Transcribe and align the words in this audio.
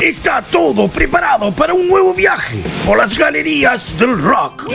Está 0.00 0.42
todo 0.42 0.88
preparado 0.88 1.52
para 1.52 1.74
un 1.74 1.88
nuevo 1.88 2.12
viaje 2.12 2.62
por 2.86 2.98
las 2.98 3.16
galerías 3.16 3.96
del 3.98 4.20
rock. 4.20 4.68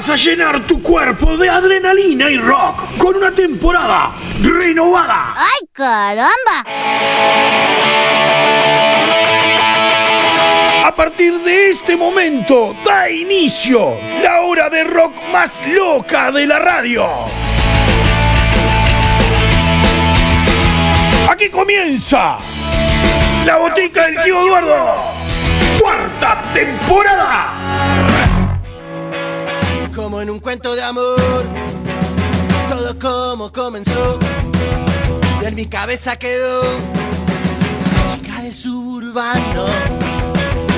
Vas 0.00 0.08
a 0.08 0.16
llenar 0.16 0.64
tu 0.64 0.82
cuerpo 0.82 1.36
de 1.36 1.50
adrenalina 1.50 2.30
y 2.30 2.38
rock 2.38 2.96
con 2.96 3.16
una 3.16 3.32
temporada 3.32 4.12
renovada. 4.40 5.34
¡Ay, 5.36 5.68
caramba! 5.74 6.64
A 10.86 10.94
partir 10.96 11.38
de 11.40 11.68
este 11.68 11.98
momento 11.98 12.74
da 12.82 13.10
inicio 13.10 13.98
la 14.22 14.40
hora 14.40 14.70
de 14.70 14.84
rock 14.84 15.12
más 15.30 15.60
loca 15.66 16.32
de 16.32 16.46
la 16.46 16.58
radio. 16.58 17.06
Aquí 21.28 21.50
comienza 21.50 22.38
la 23.44 23.56
botica 23.58 24.06
del 24.06 24.22
tío 24.22 24.46
Eduardo. 24.46 24.94
Cuarta 25.78 26.42
temporada. 26.54 27.48
En 30.20 30.28
un 30.28 30.38
cuento 30.38 30.74
de 30.74 30.82
amor, 30.82 31.16
todo 32.68 32.98
como 32.98 33.50
comenzó. 33.50 34.18
Y 35.40 35.46
en 35.46 35.54
mi 35.54 35.64
cabeza 35.64 36.18
quedó 36.18 36.60
chica 38.14 38.42
del 38.42 38.54
suburbano. 38.54 39.64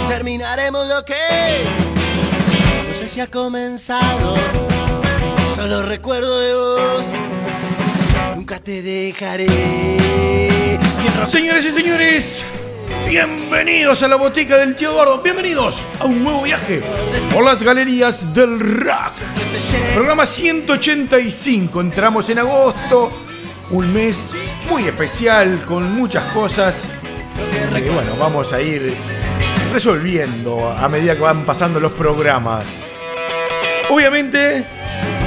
Terminaremos 0.09 0.87
lo 0.87 1.05
que 1.05 1.65
no 2.89 2.95
sé 2.97 3.09
si 3.09 3.21
ha 3.21 3.27
comenzado. 3.27 4.37
Solo 5.57 5.83
recuerdo 5.83 6.39
de 6.39 6.55
vos, 6.55 7.05
nunca 8.37 8.61
te 8.61 8.81
dejaré. 8.81 9.49
Señores 11.29 11.65
y 11.65 11.73
señores, 11.73 12.45
bienvenidos 13.09 14.03
a 14.03 14.09
la 14.09 14.17
botica 14.17 14.57
del 14.57 14.75
tío 14.75 14.91
Eduardo. 14.91 15.23
Bienvenidos 15.23 15.85
a 16.01 16.05
un 16.07 16.23
nuevo 16.23 16.43
viaje 16.43 16.83
por 17.33 17.45
las 17.45 17.63
galerías 17.63 18.33
del 18.35 18.59
rock. 18.59 19.13
Programa 19.95 20.27
185. 20.27 21.81
Entramos 21.81 22.29
en 22.31 22.39
agosto, 22.39 23.13
un 23.71 23.93
mes 23.93 24.33
muy 24.71 24.85
especial 24.85 25.65
con 25.67 25.95
muchas 25.95 26.25
cosas. 26.33 26.85
que, 27.75 27.91
bueno, 27.91 28.17
vamos 28.19 28.53
a 28.53 28.61
ir 28.61 28.95
resolviendo 29.73 30.71
a 30.71 30.89
medida 30.89 31.15
que 31.15 31.23
van 31.23 31.45
pasando 31.45 31.81
los 31.81 31.93
programas. 31.93 32.65
Obviamente 33.91 34.65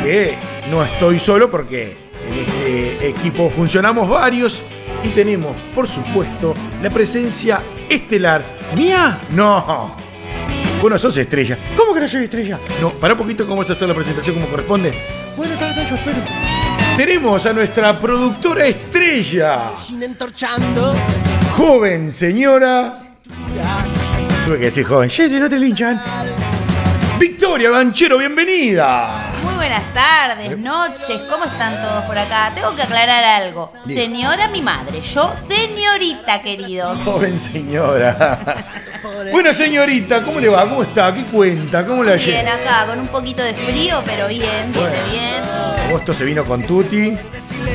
que 0.03 0.37
no 0.69 0.83
estoy 0.83 1.19
solo 1.19 1.49
porque 1.49 1.97
en 2.27 2.39
este 2.39 3.09
equipo 3.09 3.49
funcionamos 3.49 4.09
varios 4.09 4.63
y 5.05 5.09
tenemos, 5.09 5.55
por 5.73 5.87
supuesto, 5.87 6.53
la 6.81 6.89
presencia 6.89 7.61
estelar. 7.87 8.57
¿Mía? 8.75 9.21
No. 9.31 9.95
Vos 10.81 10.91
no 10.91 10.97
sos 10.97 11.17
estrella. 11.17 11.57
¿Cómo 11.77 11.93
que 11.93 11.99
no 12.01 12.07
soy 12.07 12.23
estrella? 12.23 12.59
No, 12.81 12.91
para 12.91 13.13
un 13.13 13.19
poquito 13.19 13.43
cómo 13.43 13.57
vamos 13.57 13.69
a 13.69 13.73
hacer 13.73 13.87
la 13.87 13.93
presentación 13.93 14.35
como 14.35 14.47
corresponde. 14.47 14.93
Bueno, 15.37 15.53
está, 15.53 15.69
está, 15.69 15.89
yo 15.89 15.95
espero. 15.95 16.17
Tenemos 16.97 17.45
a 17.45 17.53
nuestra 17.53 17.99
productora 17.99 18.65
estrella, 18.65 19.71
joven 21.55 22.11
señora. 22.11 22.99
Tuve 24.45 24.57
que 24.57 24.65
decir 24.65 24.85
joven. 24.85 25.09
Jessy, 25.09 25.39
no 25.39 25.49
te 25.49 25.59
linchan. 25.59 26.01
Victoria 27.19 27.69
Ganchero, 27.69 28.17
bienvenida. 28.17 29.31
Buenas 29.65 29.93
tardes, 29.95 30.59
noches, 30.59 31.21
¿cómo 31.27 31.43
están 31.45 31.73
todos 31.81 32.03
por 32.03 32.15
acá? 32.15 32.51
Tengo 32.53 32.75
que 32.75 32.83
aclarar 32.83 33.23
algo. 33.23 33.71
Señora 33.83 34.47
mi 34.47 34.61
madre, 34.61 35.01
yo 35.01 35.33
señorita, 35.35 36.39
queridos. 36.39 36.99
Joven 36.99 37.39
señora. 37.39 38.63
Bueno, 39.31 39.51
señorita, 39.53 40.21
¿cómo 40.21 40.39
le 40.39 40.49
va? 40.49 40.69
¿Cómo 40.69 40.83
está? 40.83 41.11
¿Qué 41.15 41.23
cuenta? 41.25 41.83
¿Cómo 41.83 42.03
la 42.03 42.13
Bien 42.13 42.45
lleva? 42.45 42.53
acá, 42.53 42.85
con 42.85 42.99
un 42.99 43.07
poquito 43.07 43.41
de 43.41 43.55
frío, 43.55 44.03
pero 44.05 44.27
bien, 44.27 44.71
bien, 44.71 44.91
bien. 45.09 45.87
Agosto 45.87 46.13
se 46.13 46.25
vino 46.25 46.45
con 46.45 46.61
Tuti. 46.61 47.17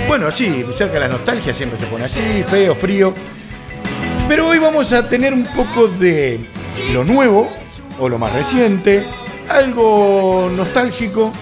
Bueno, 0.06 0.30
sí, 0.30 0.64
cerca 0.72 0.94
de 0.94 1.00
la 1.00 1.08
nostalgia 1.08 1.52
siempre 1.52 1.76
se 1.76 1.86
pone 1.86 2.04
así, 2.04 2.44
feo, 2.48 2.76
frío. 2.76 3.12
Pero 4.28 4.46
hoy 4.46 4.60
vamos 4.60 4.92
a 4.92 5.08
tener 5.08 5.34
un 5.34 5.44
poco 5.44 5.88
de 5.88 6.38
lo 6.92 7.02
nuevo 7.02 7.52
o 7.98 8.08
lo 8.08 8.16
más 8.16 8.32
reciente, 8.32 9.04
algo 9.48 10.48
nostálgico 10.56 11.32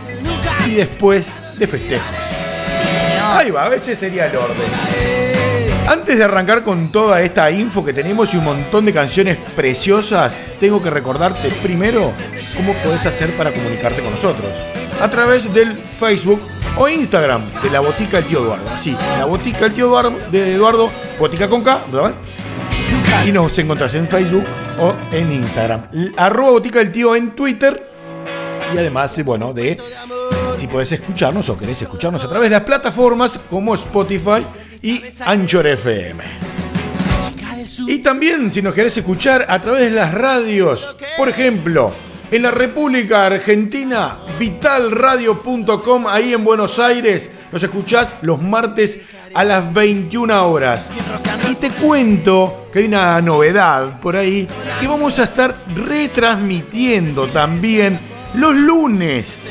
y 0.69 0.75
después 0.75 1.37
de 1.59 1.67
festejo. 1.67 2.05
Ahí 3.23 3.51
va, 3.51 3.75
ese 3.75 3.97
sería 3.97 4.27
el 4.27 4.37
orden. 4.37 4.57
Antes 5.89 6.19
de 6.19 6.25
arrancar 6.25 6.63
con 6.63 6.93
toda 6.93 7.23
esta 7.23 7.51
info 7.51 7.83
que 7.85 7.95
tenemos 7.95 8.35
y 8.35 8.37
un 8.37 8.45
montón 8.45 8.85
de 8.85 8.93
canciones 8.93 9.39
preciosas, 9.57 10.45
tengo 10.61 10.83
que 10.83 10.91
recordarte 10.91 11.49
primero 11.63 12.13
cómo 12.55 12.75
podés 12.85 13.07
hacer 13.07 13.31
para 13.31 13.51
comunicarte 13.51 14.03
con 14.03 14.13
nosotros. 14.13 14.55
A 15.01 15.09
través 15.09 15.53
del 15.55 15.75
Facebook 15.75 16.41
o 16.77 16.89
Instagram 16.89 17.51
de 17.63 17.71
la 17.71 17.81
Botica 17.81 18.19
del 18.19 18.27
Tío 18.27 18.41
Eduardo. 18.41 18.71
Así, 18.71 18.97
la 19.19 19.25
Botica 19.25 19.61
del 19.61 19.73
Tío 19.73 19.87
Eduardo, 19.87 20.19
de 20.31 20.55
Eduardo, 20.55 20.93
Botica 21.19 21.49
con 21.49 21.63
K, 21.63 21.81
¿verdad? 21.91 22.13
Y 23.27 23.33
nos 23.33 23.59
encontrás 23.59 23.95
en 23.95 24.07
Facebook 24.09 24.45
o 24.79 24.95
en 25.11 25.33
Instagram. 25.33 25.85
Arroba 26.17 26.51
Botica 26.51 26.81
del 26.81 26.93
Tío 26.93 27.17
en 27.17 27.35
Twitter. 27.35 27.91
Y 28.75 28.77
además, 28.77 29.19
eh, 29.19 29.23
bueno, 29.23 29.55
de 29.55 29.79
si 30.59 30.67
podés 30.67 30.91
escucharnos 30.91 31.49
o 31.49 31.57
querés 31.57 31.83
escucharnos 31.83 32.25
a 32.25 32.29
través 32.29 32.51
de 32.51 32.57
las 32.57 32.65
plataformas 32.65 33.39
como 33.49 33.77
Spotify 33.77 34.45
y 34.83 35.01
Anchor 35.25 35.67
FM. 35.69 36.25
Y 37.87 37.99
también 37.99 38.51
si 38.51 38.61
nos 38.61 38.75
querés 38.75 38.97
escuchar 38.97 39.47
a 39.49 39.63
través 39.63 39.83
de 39.83 39.91
las 39.91 40.13
radios, 40.13 40.97
por 41.17 41.29
ejemplo, 41.29 41.93
en 42.31 42.43
la 42.43 42.51
República 42.51 43.27
Argentina, 43.27 44.19
vitalradio.com, 44.39 46.07
ahí 46.09 46.35
en 46.35 46.43
Buenos 46.43 46.81
Aires, 46.81 47.31
nos 47.53 47.63
escuchás 47.63 48.17
los 48.23 48.43
martes 48.43 49.01
a 49.35 49.45
las 49.45 49.73
21 49.73 50.51
horas. 50.51 50.91
Y 51.49 51.55
te 51.55 51.71
cuento 51.71 52.69
que 52.73 52.81
hay 52.81 52.87
una 52.87 53.21
novedad 53.21 54.01
por 54.01 54.17
ahí, 54.17 54.49
que 54.81 54.89
vamos 54.89 55.19
a 55.21 55.25
estar 55.25 55.55
retransmitiendo 55.75 57.29
también 57.29 58.08
los 58.35 58.55
lunes. 58.55 59.43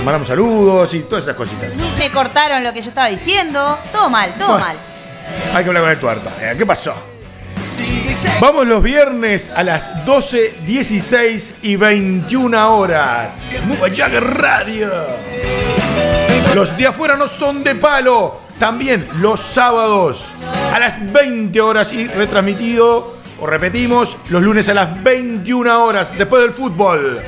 mandamos 0.04 0.28
saludos 0.28 0.94
y 0.94 1.00
todas 1.00 1.24
esas 1.24 1.34
cositas. 1.36 1.74
Me 1.98 2.10
cortaron 2.12 2.62
lo 2.62 2.72
que 2.72 2.82
yo 2.82 2.90
estaba 2.90 3.08
diciendo. 3.08 3.78
Todo 3.92 4.08
mal, 4.10 4.32
todo 4.38 4.50
Bueno. 4.50 4.64
mal. 4.64 4.76
Hay 5.54 5.62
que 5.64 5.70
hablar 5.70 5.82
con 5.82 5.90
el 5.92 6.00
tuerto. 6.00 6.30
Eh, 6.40 6.54
¿Qué 6.56 6.66
pasó? 6.66 6.94
Vamos 8.40 8.66
los 8.66 8.82
viernes 8.82 9.50
a 9.54 9.62
las 9.62 10.04
12, 10.04 10.60
16 10.64 11.54
y 11.62 11.76
21 11.76 12.76
horas. 12.76 13.52
Mubayag 13.66 14.14
Radio. 14.20 14.90
Los 16.54 16.76
de 16.76 16.86
afuera 16.86 17.16
no 17.16 17.28
son 17.28 17.62
de 17.62 17.74
palo. 17.74 18.40
También 18.58 19.06
los 19.20 19.40
sábados 19.40 20.28
a 20.72 20.78
las 20.78 21.12
20 21.12 21.60
horas 21.60 21.92
y 21.92 22.06
retransmitido, 22.06 23.16
o 23.38 23.46
repetimos, 23.46 24.16
los 24.30 24.42
lunes 24.42 24.68
a 24.70 24.74
las 24.74 25.02
21 25.02 25.84
horas 25.84 26.16
después 26.16 26.42
del 26.42 26.52
fútbol. 26.52 27.20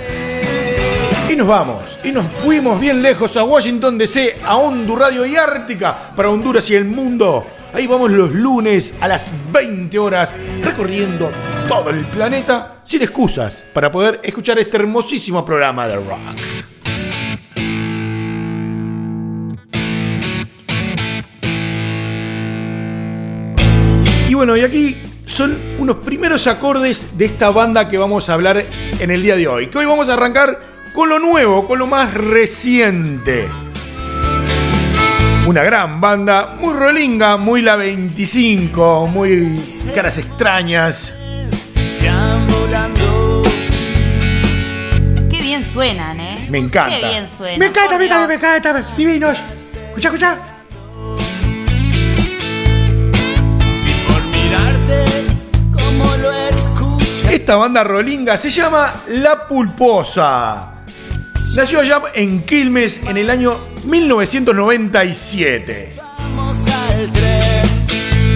Y 1.28 1.36
nos 1.36 1.46
vamos, 1.46 1.98
y 2.02 2.12
nos 2.12 2.32
fuimos 2.32 2.80
bien 2.80 3.02
lejos 3.02 3.36
a 3.36 3.44
Washington 3.44 3.98
DC, 3.98 4.38
a 4.42 4.56
Hondu 4.56 4.96
Radio 4.96 5.26
y 5.26 5.36
Ártica, 5.36 5.96
para 6.16 6.30
Honduras 6.30 6.70
y 6.70 6.76
el 6.76 6.86
mundo. 6.86 7.46
Ahí 7.72 7.86
vamos 7.86 8.10
los 8.10 8.32
lunes 8.34 8.94
a 9.00 9.08
las 9.08 9.30
20 9.52 9.98
horas, 9.98 10.34
recorriendo 10.62 11.30
todo 11.68 11.90
el 11.90 12.06
planeta 12.06 12.80
sin 12.82 13.02
excusas, 13.02 13.62
para 13.74 13.92
poder 13.92 14.20
escuchar 14.22 14.58
este 14.58 14.78
hermosísimo 14.78 15.44
programa 15.44 15.86
de 15.86 15.96
rock. 15.96 16.18
Y 24.28 24.34
bueno, 24.34 24.56
y 24.56 24.62
aquí 24.62 24.96
son 25.26 25.56
unos 25.78 25.96
primeros 25.96 26.46
acordes 26.46 27.18
de 27.18 27.26
esta 27.26 27.50
banda 27.50 27.88
que 27.88 27.98
vamos 27.98 28.30
a 28.30 28.34
hablar 28.34 28.64
en 28.98 29.10
el 29.10 29.22
día 29.22 29.36
de 29.36 29.46
hoy. 29.46 29.66
Que 29.68 29.78
hoy 29.78 29.86
vamos 29.86 30.08
a 30.08 30.14
arrancar 30.14 30.58
con 30.94 31.10
lo 31.10 31.18
nuevo, 31.18 31.66
con 31.66 31.78
lo 31.78 31.86
más 31.86 32.14
reciente. 32.14 33.46
Una 35.48 35.62
gran 35.62 35.98
banda, 35.98 36.56
muy 36.60 36.74
rolinga, 36.74 37.38
muy 37.38 37.62
la 37.62 37.76
25, 37.76 39.06
muy 39.06 39.58
caras 39.94 40.18
extrañas. 40.18 41.14
Qué 45.30 45.40
bien 45.40 45.64
suenan, 45.64 46.20
¿eh? 46.20 46.36
Me 46.50 46.58
encanta. 46.58 47.00
Qué 47.00 47.08
bien 47.08 47.26
suenan. 47.26 47.58
Me 47.60 47.64
encanta, 47.64 47.96
me 47.96 48.04
encanta, 48.04 48.26
me 48.26 48.36
Dios. 48.36 48.42
encanta. 48.44 48.94
Divinos. 48.94 49.38
Escucha, 49.88 50.08
escucha. 50.08 50.38
Esta 57.30 57.56
banda 57.56 57.84
rolinga 57.84 58.36
se 58.36 58.50
llama 58.50 58.92
La 59.08 59.48
Pulposa. 59.48 60.74
Nació 61.56 61.80
allá 61.80 62.02
en 62.14 62.44
Quilmes 62.44 63.00
en 63.06 63.16
el 63.16 63.30
año 63.30 63.77
1997. 63.88 65.96
Vamos 66.18 66.66
al 66.68 67.10
tren. 67.12 67.62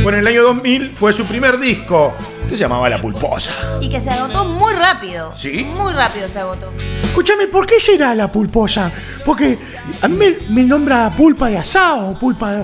Bueno, 0.02 0.18
en 0.18 0.26
el 0.26 0.28
año 0.28 0.42
2000 0.44 0.92
fue 0.92 1.12
su 1.12 1.24
primer 1.26 1.58
disco. 1.60 2.14
Se 2.48 2.56
llamaba 2.56 2.88
La 2.88 3.00
Pulposa. 3.00 3.52
Y 3.80 3.88
que 3.88 4.00
se 4.00 4.10
agotó 4.10 4.44
muy 4.44 4.74
rápido. 4.74 5.32
¿Sí? 5.34 5.64
Muy 5.64 5.92
rápido 5.92 6.28
se 6.28 6.40
agotó. 6.40 6.72
Escúchame, 7.02 7.46
¿por 7.46 7.66
qué 7.66 7.78
será 7.80 8.14
la 8.14 8.30
pulposa? 8.32 8.90
Porque 9.24 9.58
a 10.00 10.08
mí 10.08 10.16
me, 10.16 10.36
me 10.50 10.62
nombra 10.64 11.08
pulpa 11.10 11.48
de 11.48 11.58
asado, 11.58 12.18
pulpa, 12.18 12.62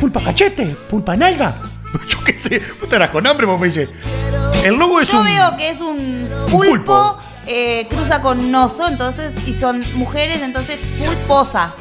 pulpa 0.00 0.22
cachete, 0.24 0.66
pulpa 0.88 1.16
nalga. 1.16 1.60
Yo 2.08 2.22
qué 2.24 2.32
sé, 2.34 2.58
vos 2.74 2.84
estarás 2.84 3.10
con 3.10 3.26
hambre, 3.26 3.46
Popeye. 3.46 3.88
El 4.64 4.74
logo 4.74 5.00
es 5.00 5.08
Yo 5.08 5.20
un. 5.20 5.26
veo 5.26 5.56
que 5.56 5.68
es 5.70 5.80
un 5.80 6.28
pulpo. 6.50 6.68
pulpo, 6.70 7.18
eh, 7.46 7.86
cruza 7.90 8.20
con 8.22 8.50
noso, 8.50 8.88
entonces, 8.88 9.34
y 9.46 9.52
son 9.52 9.84
mujeres, 9.94 10.40
entonces 10.42 10.78
pulposa. 11.04 11.74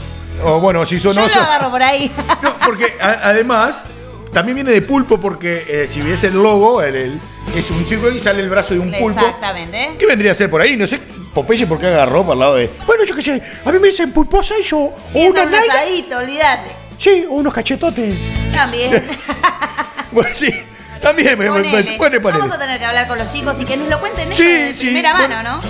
O 0.44 0.60
bueno, 0.60 0.86
si 0.86 1.00
son 1.00 1.14
Yo 1.14 1.24
osos. 1.26 1.36
lo 1.38 1.44
agarro 1.44 1.72
por 1.72 1.82
ahí. 1.84 2.12
No, 2.42 2.58
porque 2.66 2.94
a- 3.00 3.30
además. 3.30 3.86
También 4.32 4.56
viene 4.56 4.72
de 4.72 4.82
pulpo 4.82 5.20
porque 5.20 5.66
eh, 5.68 5.88
si 5.90 6.02
ves 6.02 6.24
el 6.26 6.34
logo, 6.34 6.84
el, 6.84 6.96
el- 6.96 7.22
es 7.56 7.72
un 7.72 7.88
chico 7.88 8.10
y 8.12 8.20
sale 8.20 8.42
el 8.44 8.50
brazo 8.50 8.74
de 8.74 8.82
un 8.82 8.92
pulpo. 8.92 9.20
Exactamente. 9.26 9.96
¿Qué 9.98 10.06
vendría 10.06 10.34
a 10.34 10.36
ser 10.36 10.50
por 10.50 10.62
ahí? 10.62 10.76
No 10.76 10.86
sé, 10.86 11.00
Popeye 11.34 11.66
por 11.66 11.80
qué 11.80 11.88
agarró 11.88 12.24
por 12.24 12.34
el 12.34 12.40
lado 12.42 12.56
de. 12.56 12.70
Bueno, 12.86 13.04
yo 13.06 13.16
qué 13.16 13.22
sé, 13.22 13.42
a 13.66 13.72
mí 13.72 13.80
me 13.80 13.88
dicen 13.88 14.12
pulposa 14.12 14.54
y 14.60 14.64
yo, 14.64 14.92
Sí, 15.14 15.20
o 15.26 15.32
una 15.32 15.44
un 15.44 15.56
asadito, 15.56 16.18
olvídate. 16.20 16.72
sí, 17.00 17.26
o 17.28 17.36
unos 17.36 17.54
cachetotes. 17.54 18.16
También. 18.54 18.92
Bueno, 20.12 20.30
sí, 20.34 20.54
también 21.02 21.38
me, 21.38 21.46
me, 21.50 21.52
Ponele. 21.52 21.84
me- 21.84 22.20
ponele. 22.20 22.40
Vamos 22.40 22.56
a 22.56 22.60
tener 22.60 22.80
que 22.80 22.86
hablar 22.86 23.08
con 23.08 23.18
los 23.18 23.30
chicos 23.30 23.56
y 23.60 23.66
que 23.66 23.76
nos 23.78 23.88
lo 23.90 24.00
cuenten 24.00 24.28
ellos 24.32 24.38
Sí, 24.38 24.46
de 24.46 24.76
sí, 24.76 24.86
primera 24.88 25.14
bueno. 25.18 25.36
mano, 25.36 25.58
¿no? 25.58 25.62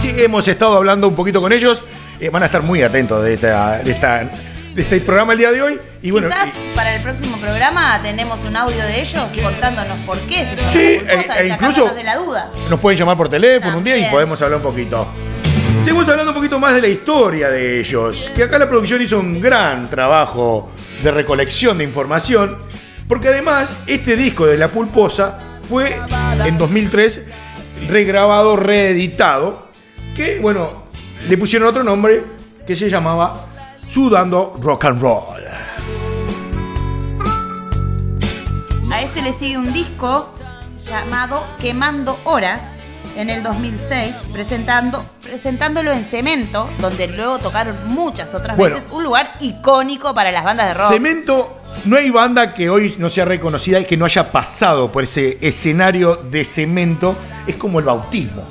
Sí, 0.00 0.12
hemos 0.18 0.46
estado 0.48 0.74
hablando 0.76 1.08
un 1.08 1.14
poquito 1.14 1.40
con 1.40 1.52
ellos. 1.52 1.84
Eh, 2.26 2.30
van 2.30 2.42
a 2.42 2.46
estar 2.46 2.62
muy 2.62 2.82
atentos 2.82 3.22
de, 3.22 3.34
esta, 3.34 3.78
de, 3.78 3.90
esta, 3.92 4.24
de 4.74 4.82
este 4.82 5.00
programa 5.00 5.32
el 5.32 5.38
día 5.38 5.50
de 5.52 5.62
hoy. 5.62 5.80
Y 6.02 6.10
bueno, 6.10 6.28
Quizás 6.28 6.46
y- 6.48 6.74
para 6.74 6.94
el 6.94 7.02
próximo 7.02 7.36
programa 7.38 8.00
tenemos 8.02 8.40
un 8.46 8.56
audio 8.56 8.82
de 8.84 8.98
ellos 9.00 9.24
contándonos 9.42 10.00
por 10.00 10.18
qué 10.20 10.44
se 10.44 10.56
Sí, 10.72 10.78
e- 11.06 11.26
e 11.40 11.46
incluso- 11.48 11.88
de 11.94 12.04
la 12.04 12.16
duda. 12.16 12.50
nos 12.68 12.80
pueden 12.80 12.98
llamar 12.98 13.16
por 13.16 13.28
teléfono 13.28 13.78
un 13.78 13.84
día 13.84 13.94
y 13.96 14.00
También. 14.00 14.12
podemos 14.12 14.40
hablar 14.42 14.56
un 14.58 14.62
poquito. 14.62 15.06
Seguimos 15.82 16.08
hablando 16.08 16.30
un 16.30 16.36
poquito 16.36 16.58
más 16.58 16.74
de 16.74 16.80
la 16.80 16.88
historia 16.88 17.50
de 17.50 17.80
ellos. 17.80 18.30
Que 18.34 18.44
acá 18.44 18.58
la 18.58 18.68
producción 18.68 19.02
hizo 19.02 19.18
un 19.20 19.38
gran 19.40 19.88
trabajo 19.90 20.70
de 21.02 21.10
recolección 21.10 21.76
de 21.78 21.84
información. 21.84 22.58
Porque 23.06 23.28
además, 23.28 23.76
este 23.86 24.16
disco 24.16 24.46
de 24.46 24.56
La 24.56 24.68
Pulposa 24.68 25.38
fue 25.68 25.98
en 26.46 26.56
2003 26.56 27.20
regrabado, 27.88 28.56
reeditado. 28.56 29.68
Que, 30.16 30.38
bueno, 30.38 30.83
le 31.28 31.38
pusieron 31.38 31.68
otro 31.68 31.82
nombre 31.82 32.24
que 32.66 32.76
se 32.76 32.88
llamaba 32.90 33.34
Sudando 33.88 34.58
Rock 34.60 34.84
and 34.86 35.00
Roll. 35.00 35.44
A 38.90 39.02
este 39.02 39.22
le 39.22 39.32
sigue 39.32 39.58
un 39.58 39.72
disco 39.72 40.32
llamado 40.76 41.44
Quemando 41.60 42.18
Horas 42.24 42.60
en 43.16 43.30
el 43.30 43.42
2006, 43.42 44.14
presentando, 44.32 45.04
presentándolo 45.22 45.92
en 45.92 46.04
Cemento, 46.04 46.68
donde 46.80 47.06
luego 47.08 47.38
tocaron 47.38 47.76
muchas 47.86 48.34
otras 48.34 48.56
Bueno. 48.56 48.74
veces, 48.74 48.90
un 48.92 49.02
lugar 49.04 49.34
icónico 49.40 50.14
para 50.14 50.32
las 50.32 50.44
bandas 50.44 50.68
de 50.68 50.74
rock. 50.74 50.92
Cemento, 50.92 51.60
no 51.84 51.96
hay 51.96 52.10
banda 52.10 52.54
que 52.54 52.70
hoy 52.70 52.94
no 52.98 53.10
sea 53.10 53.24
reconocida 53.24 53.80
y 53.80 53.84
que 53.84 53.96
no 53.96 54.04
haya 54.04 54.32
pasado 54.32 54.90
por 54.90 55.04
ese 55.04 55.38
escenario 55.40 56.16
de 56.16 56.44
cemento. 56.44 57.16
Es 57.46 57.56
como 57.56 57.78
el 57.78 57.84
bautismo. 57.84 58.50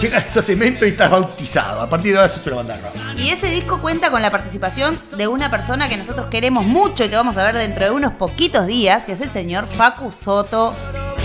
Llegas 0.00 0.36
a 0.36 0.42
cemento 0.42 0.86
y 0.86 0.90
estás 0.90 1.10
bautizado. 1.10 1.82
A 1.82 1.88
partir 1.88 2.12
de 2.12 2.18
ahora 2.18 2.28
sos 2.28 2.46
una 2.46 2.56
banda 2.56 2.78
rock. 2.78 2.94
Y 3.18 3.30
ese 3.30 3.48
disco 3.48 3.80
cuenta 3.80 4.10
con 4.10 4.22
la 4.22 4.30
participación 4.30 4.96
de 5.16 5.28
una 5.28 5.50
persona 5.50 5.88
que 5.88 5.96
nosotros 5.96 6.26
queremos 6.30 6.64
mucho 6.64 7.04
y 7.04 7.10
que 7.10 7.16
vamos 7.16 7.36
a 7.36 7.44
ver 7.44 7.56
dentro 7.56 7.84
de 7.84 7.90
unos 7.90 8.14
poquitos 8.14 8.66
días, 8.66 9.04
que 9.04 9.12
es 9.12 9.20
el 9.20 9.28
señor 9.28 9.66
Facu 9.66 10.10
Soto, 10.10 10.74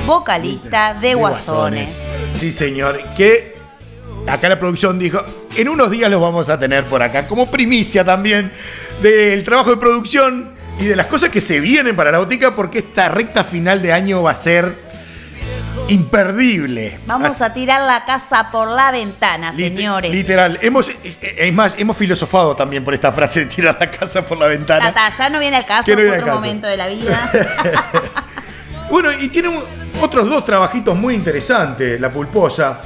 vocalista 0.06 0.94
de, 0.94 1.16
Guasones. 1.16 2.02
Sí, 2.32 2.52
señor. 2.52 3.02
Que 3.16 3.56
acá 4.28 4.50
la 4.50 4.60
producción 4.60 5.00
dijo, 5.00 5.24
en 5.56 5.70
unos 5.70 5.90
días 5.90 6.12
los 6.12 6.22
vamos 6.22 6.50
a 6.50 6.60
tener 6.60 6.84
por 6.86 7.02
acá, 7.02 7.28
como 7.28 7.50
primicia 7.50 8.04
también 8.04 8.52
del 9.02 9.44
trabajo 9.44 9.72
de 9.72 9.78
producción 9.78 10.55
y 10.80 10.86
de 10.86 10.96
las 10.96 11.08
cosas 11.08 11.30
que 11.30 11.42
se 11.42 11.60
vienen 11.60 11.96
para 11.96 12.12
la 12.12 12.20
botica, 12.20 12.56
porque 12.56 12.80
esta 12.80 13.08
recta 13.10 13.44
final 13.44 13.82
de 13.82 13.94
año 13.94 14.22
va 14.24 14.32
a 14.32 14.36
ser 14.36 14.76
imperdible. 15.88 16.98
Vamos 17.06 17.34
Así- 17.34 17.44
a 17.44 17.54
tirar 17.54 17.82
la 17.86 18.06
casa 18.06 18.50
por 18.52 18.68
la 18.70 18.92
ventana, 18.92 19.54
Lit- 19.54 19.76
señores. 19.76 20.12
Literal. 20.12 20.58
Hemos, 20.62 20.90
eh, 20.90 21.18
es 21.38 21.54
más, 21.54 21.76
hemos 21.78 21.96
filosofado 21.96 22.56
también 22.56 22.84
por 22.84 22.94
esta 22.94 23.12
frase 23.12 23.42
de 23.42 23.46
tirar 23.48 23.78
la 23.80 23.90
casa 23.92 24.26
por 24.26 24.38
la 24.38 24.48
ventana. 24.48 24.94
Tata, 24.94 25.16
ya 25.16 25.30
no 25.30 25.40
viene 25.40 25.58
al 25.58 25.66
caso, 25.66 25.86
Que 25.86 25.96
no 25.96 26.12
otro 26.12 26.26
caso. 26.26 26.36
momento 26.36 26.68
de 26.68 26.78
la 26.78 26.88
vida. 26.88 27.32
Bueno, 28.88 29.12
y 29.12 29.30
tiene 29.30 29.48
un- 29.50 29.64
otros 30.00 30.30
dos 30.30 30.46
trabajitos 30.46 30.96
muy 30.96 31.16
interesantes, 31.16 32.00
La 32.00 32.12
Pulposa. 32.12 32.82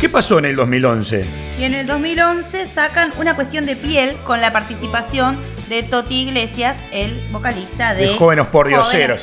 ¿Qué 0.00 0.08
pasó 0.08 0.38
en 0.40 0.46
el 0.46 0.56
2011? 0.56 1.24
y 1.58 1.64
en 1.64 1.74
el 1.74 1.86
2011 1.86 2.66
sacan 2.66 3.12
una 3.16 3.36
cuestión 3.36 3.64
de 3.64 3.76
piel 3.76 4.16
con 4.24 4.40
la 4.40 4.52
participación 4.52 5.38
de 5.70 5.84
Toti 5.84 6.22
Iglesias, 6.22 6.76
el 6.92 7.14
vocalista 7.30 7.94
de, 7.94 8.08
De 8.08 8.14
Jóvenes. 8.16 8.46
Jóvenes 8.48 9.22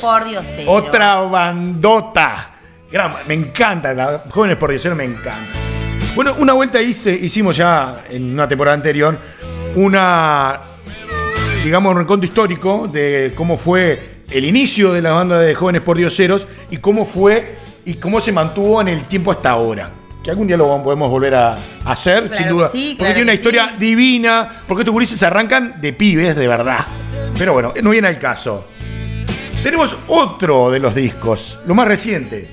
Otra 0.66 1.16
bandota. 1.20 2.52
Gran- 2.90 3.12
me 3.28 3.34
encanta, 3.34 3.92
la 3.92 4.24
Jóvenes 4.30 4.56
por 4.56 4.70
Diosero 4.70 4.96
me 4.96 5.04
encanta. 5.04 5.44
Bueno, 6.14 6.34
una 6.38 6.54
vuelta 6.54 6.80
hice, 6.80 7.12
hicimos 7.12 7.54
ya 7.54 7.98
en 8.10 8.32
una 8.32 8.48
temporada 8.48 8.74
anterior 8.74 9.16
una, 9.76 10.58
digamos, 11.62 11.92
un 11.92 11.98
reconto 11.98 12.24
histórico 12.26 12.88
de 12.88 13.34
cómo 13.36 13.58
fue 13.58 14.22
el 14.30 14.44
inicio 14.46 14.94
de 14.94 15.02
la 15.02 15.12
banda 15.12 15.38
de 15.38 15.54
Jóvenes 15.54 15.82
por 15.82 15.98
Dioseros 15.98 16.48
y 16.70 16.78
cómo 16.78 17.04
fue 17.04 17.56
y 17.84 17.94
cómo 17.94 18.22
se 18.22 18.32
mantuvo 18.32 18.80
en 18.80 18.88
el 18.88 19.04
tiempo 19.04 19.30
hasta 19.32 19.50
ahora. 19.50 19.90
Que 20.22 20.30
algún 20.30 20.46
día 20.46 20.56
lo 20.56 20.82
podemos 20.82 21.10
volver 21.10 21.34
a 21.34 21.56
hacer, 21.84 22.24
Claro 22.24 22.34
sin 22.36 22.48
duda. 22.48 22.70
sí, 22.70 22.94
porque 22.98 23.14
tiene 23.14 23.22
una 23.30 23.34
historia 23.34 23.68
sí. 23.70 23.74
divina, 23.78 24.48
porque 24.66 24.82
estos 24.82 24.92
gurises 24.92 25.22
arrancan 25.22 25.80
de 25.80 25.92
pibes, 25.92 26.34
de 26.36 26.48
verdad. 26.48 26.80
Pero 27.38 27.52
bueno, 27.52 27.72
no 27.82 27.90
viene 27.90 28.08
al 28.08 28.18
caso. 28.18 28.66
Tenemos 29.62 29.96
otro 30.08 30.70
de 30.70 30.78
los 30.80 30.94
discos, 30.94 31.58
lo 31.66 31.74
más 31.74 31.86
reciente. 31.88 32.48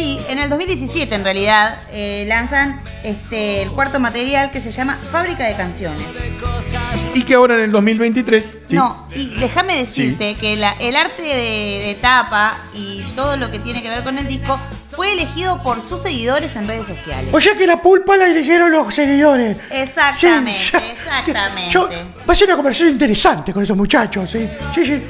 Sí, 0.00 0.18
en 0.30 0.38
el 0.38 0.48
2017 0.48 1.14
en 1.14 1.24
realidad 1.24 1.78
eh, 1.92 2.24
lanzan 2.26 2.80
este, 3.04 3.60
el 3.60 3.70
cuarto 3.70 4.00
material 4.00 4.50
que 4.50 4.62
se 4.62 4.72
llama 4.72 4.96
Fábrica 5.12 5.44
de 5.46 5.54
Canciones. 5.56 6.00
y 7.12 7.22
que 7.22 7.34
ahora 7.34 7.56
en 7.56 7.60
el 7.64 7.70
2023... 7.70 8.58
¿sí? 8.66 8.76
No, 8.76 9.06
y 9.14 9.26
déjame 9.38 9.76
decirte 9.76 10.36
que 10.36 10.56
la- 10.56 10.72
el 10.80 10.96
arte 10.96 11.20
de, 11.22 11.82
de 11.86 11.98
tapa 12.00 12.58
y 12.72 13.02
todo 13.14 13.36
lo 13.36 13.50
que 13.50 13.58
tiene 13.58 13.82
que 13.82 13.90
ver 13.90 14.02
con 14.02 14.16
el 14.16 14.26
disco 14.26 14.58
fue 14.90 15.12
elegido 15.12 15.62
por 15.62 15.86
sus 15.86 16.00
seguidores 16.00 16.56
en 16.56 16.66
redes 16.66 16.86
sociales. 16.86 17.34
O 17.34 17.38
sea 17.38 17.54
que 17.54 17.66
la 17.66 17.82
pulpa 17.82 18.16
la 18.16 18.26
eligieron 18.28 18.72
los 18.72 18.94
seguidores. 18.94 19.58
Exactamente, 19.70 20.60
Sí, 20.64 20.70
ya- 20.72 20.90
exactamente. 21.18 21.70
Yo- 21.74 21.90
va 22.26 22.32
a 22.32 22.34
ser 22.34 22.48
una 22.48 22.56
conversación 22.56 22.88
interesante 22.88 23.52
con 23.52 23.62
esos 23.62 23.76
muchachos, 23.76 24.30
¿sí? 24.30 24.48
Sí, 24.74 24.86
sí. 24.86 25.02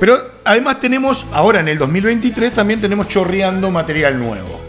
Pero 0.00 0.32
además 0.44 0.78
tenemos, 0.80 1.26
ahora 1.32 1.60
en 1.60 1.68
el 1.68 1.78
2023, 1.78 2.52
también 2.52 2.80
tenemos 2.80 3.08
chorreando 3.08 3.70
material 3.70 4.18
nuevo. 4.18 4.60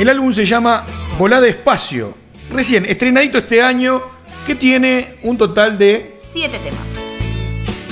El 0.00 0.08
álbum 0.08 0.32
se 0.32 0.46
llama 0.46 0.84
Volá 1.18 1.44
Espacio. 1.46 2.14
Recién 2.50 2.86
estrenadito 2.86 3.38
este 3.38 3.60
año, 3.60 4.00
que 4.46 4.54
tiene 4.54 5.16
un 5.22 5.36
total 5.36 5.76
de. 5.76 6.14
Siete 6.32 6.58
temas. 6.58 6.80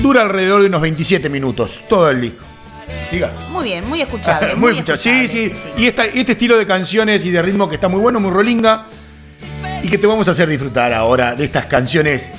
dura 0.01 0.23
alrededor 0.23 0.61
de 0.63 0.69
unos 0.69 0.81
27 0.81 1.29
minutos, 1.29 1.83
todo 1.89 2.09
el 2.11 2.21
disco. 2.21 2.45
Diga. 3.11 3.33
Muy 3.51 3.65
bien, 3.65 3.87
muy 3.89 4.01
escuchable. 4.01 4.55
muy 4.57 4.73
escuchado. 4.73 4.99
Sí, 4.99 5.11
escuchable, 5.11 5.49
sí. 5.77 5.83
Y 5.83 5.87
esta- 5.87 6.07
y 6.07 6.21
este 6.21 6.33
estilo 6.33 6.57
de 6.57 6.65
canciones 6.67 7.25
y 7.25 7.31
de 7.31 7.43
ritmo 7.43 7.69
que 7.69 7.75
está 7.75 7.89
muy 7.89 8.01
bueno, 8.01 8.19
muy 8.21 8.31
rolinga. 8.31 8.87
Y 9.83 9.89
que 9.89 9.99
te 9.99 10.07
vamos 10.07 10.27
a 10.29 10.31
hacer 10.31 10.49
disfrutar 10.49 10.93
ahora 10.93 11.35
de 11.35 11.45
estas 11.45 11.67
canciones 11.67 12.31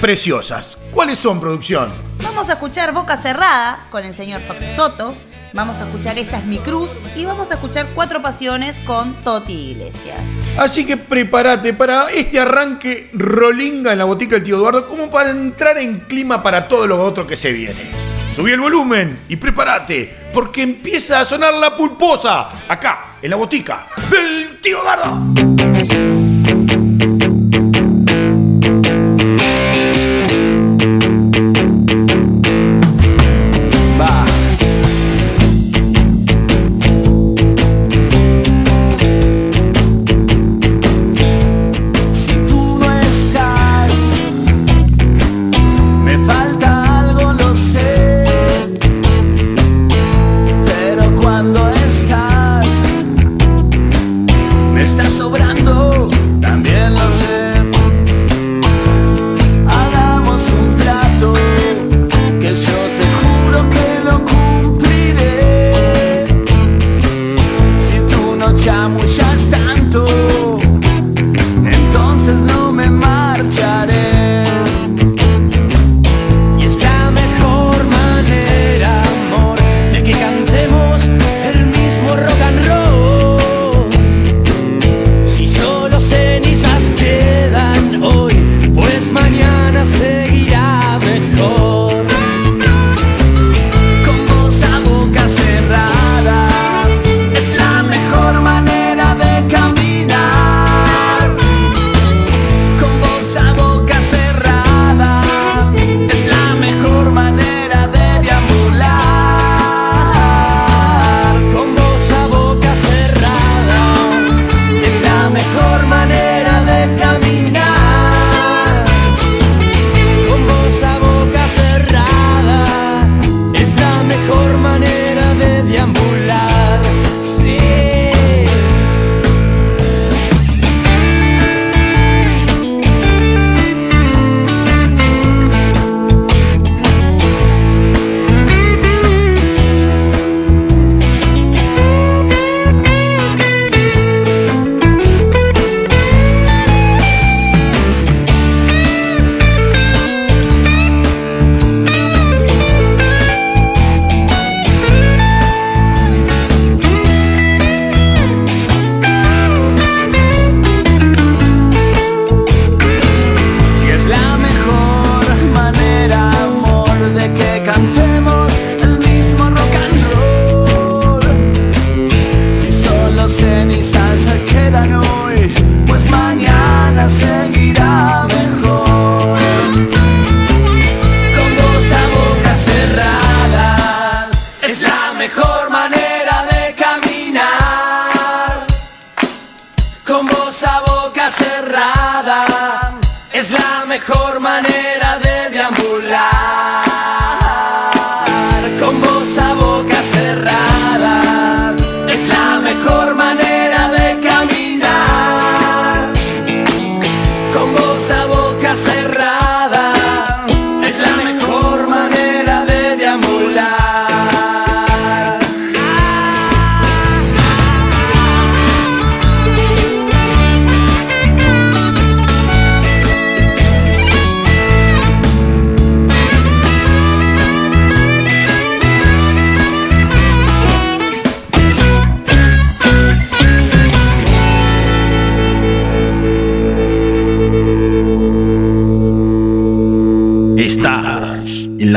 preciosas. 0.00 0.78
¿Cuáles 0.90 1.18
son, 1.18 1.40
producción? 1.40 1.92
Vamos 2.22 2.48
a 2.48 2.54
escuchar 2.54 2.92
Boca 2.92 3.16
Cerrada 3.16 3.86
con 3.90 4.04
el 4.04 4.14
señor 4.14 4.40
Facu 4.42 4.64
Soto. 4.76 5.14
Vamos 5.52 5.76
a 5.76 5.84
escuchar 5.84 6.18
Esta 6.18 6.38
es 6.38 6.44
mi 6.46 6.58
cruz. 6.58 6.90
Y 7.16 7.24
vamos 7.24 7.50
a 7.50 7.54
escuchar 7.54 7.86
Cuatro 7.94 8.20
Pasiones 8.20 8.76
con 8.84 9.14
Toti 9.22 9.70
Iglesias. 9.70 10.20
Así 10.58 10.84
que 10.84 10.96
prepárate 10.96 11.72
para 11.72 12.10
este 12.10 12.40
arranque 12.40 13.08
rolinga 13.12 13.92
en 13.92 13.98
la 13.98 14.04
botica 14.04 14.34
del 14.34 14.44
tío 14.44 14.56
Eduardo, 14.56 14.88
como 14.88 15.10
para 15.10 15.30
entrar 15.30 15.78
en 15.78 16.00
clima 16.00 16.42
para 16.42 16.66
todo 16.66 16.86
lo 16.86 17.02
otro 17.02 17.26
que 17.26 17.36
se 17.36 17.52
viene. 17.52 18.04
Subí 18.32 18.50
el 18.50 18.60
volumen 18.60 19.20
y 19.28 19.36
prepárate, 19.36 20.12
porque 20.34 20.62
empieza 20.62 21.20
a 21.20 21.24
sonar 21.24 21.54
la 21.54 21.76
pulposa 21.76 22.48
acá, 22.68 23.18
en 23.22 23.30
la 23.30 23.36
botica 23.36 23.86
del 24.10 24.60
tío 24.60 24.80
Eduardo. 24.80 26.23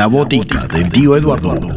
Botica 0.08 0.66
del 0.66 0.90
tío 0.90 1.16
Eduardo. 1.16 1.76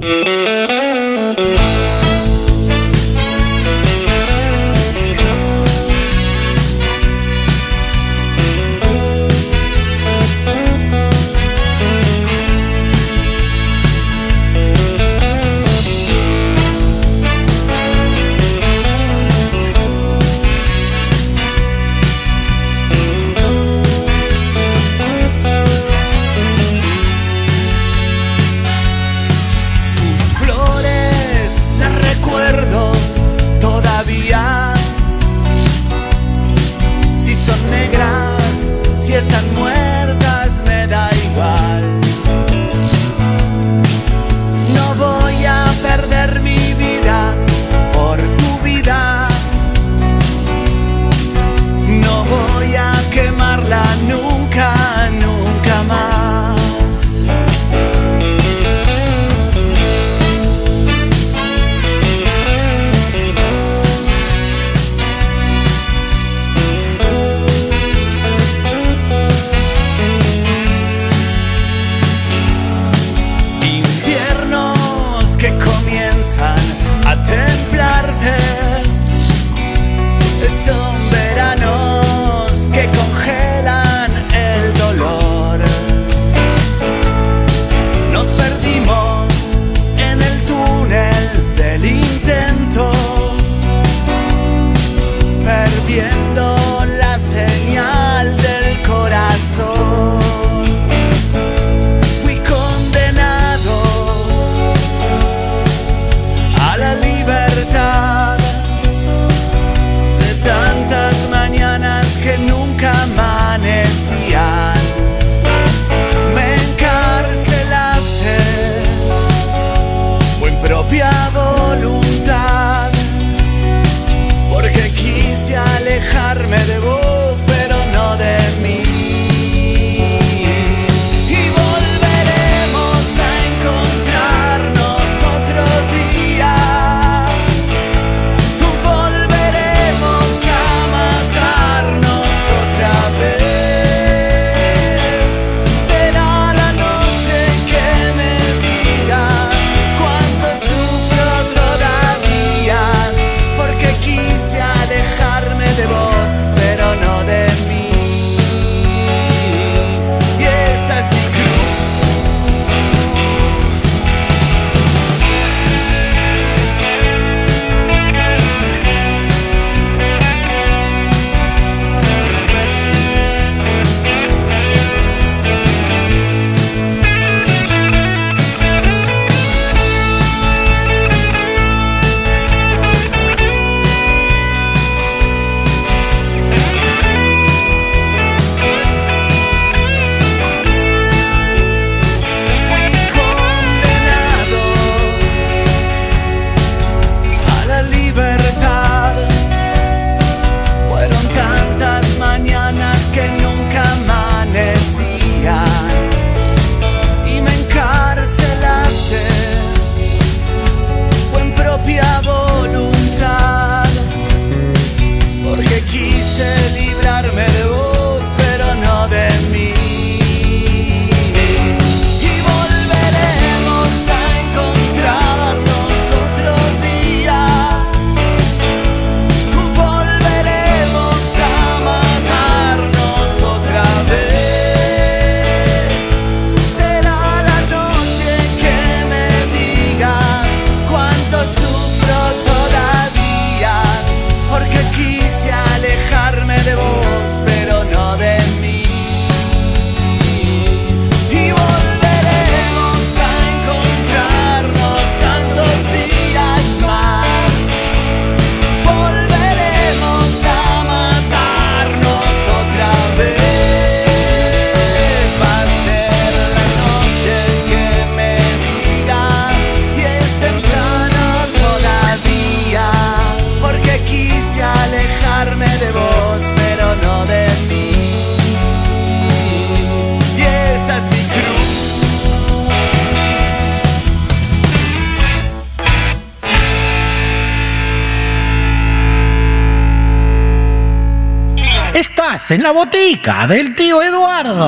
En 292.51 292.61
la 292.63 292.71
botica 292.71 293.47
del 293.47 293.75
tío 293.75 294.03
Eduardo. 294.03 294.67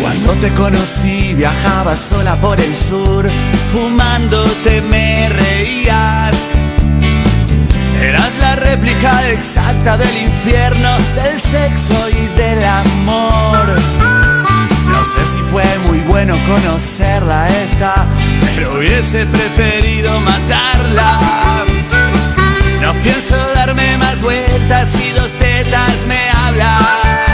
Cuando 0.00 0.32
te 0.32 0.50
conocí 0.54 1.34
viajaba 1.34 1.94
sola 1.94 2.34
por 2.34 2.58
el 2.58 2.74
sur, 2.74 3.30
fumándote 3.72 4.82
me 4.82 5.28
reías. 5.28 6.56
Eras 8.02 8.38
la 8.38 8.56
réplica 8.56 9.30
exacta 9.30 9.98
del 9.98 10.16
infierno, 10.16 10.96
del 11.14 11.40
sexo 11.40 12.08
y 12.08 12.39
del 12.60 12.68
amor. 12.68 13.74
No 14.86 15.04
sé 15.04 15.24
si 15.24 15.40
fue 15.50 15.64
muy 15.86 15.98
bueno 16.00 16.36
conocerla 16.46 17.46
esta, 17.46 18.06
pero 18.54 18.74
hubiese 18.74 19.26
preferido 19.26 20.20
matarla. 20.20 21.18
No 22.80 22.92
pienso 23.02 23.36
darme 23.54 23.96
más 23.98 24.20
vueltas 24.22 24.88
si 24.90 25.10
dos 25.12 25.32
tetas 25.32 26.06
me 26.06 26.30
hablan. 26.30 27.29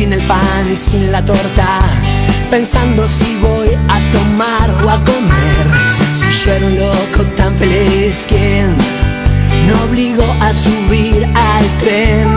Sin 0.00 0.14
el 0.14 0.22
pan 0.22 0.64
y 0.72 0.76
sin 0.76 1.12
la 1.12 1.22
torta, 1.22 1.82
pensando 2.50 3.06
si 3.06 3.36
voy 3.36 3.68
a 3.68 3.98
tomar 4.16 4.70
o 4.82 4.88
a 4.88 4.98
comer. 5.04 5.66
Si 6.14 6.26
yo 6.40 6.52
era 6.52 6.66
un 6.66 6.78
loco 6.78 7.22
tan 7.36 7.54
feliz, 7.56 8.24
¿quién 8.26 8.74
me 9.66 9.74
obligó 9.84 10.24
a 10.40 10.54
subir 10.54 11.22
al 11.34 11.66
tren? 11.82 12.28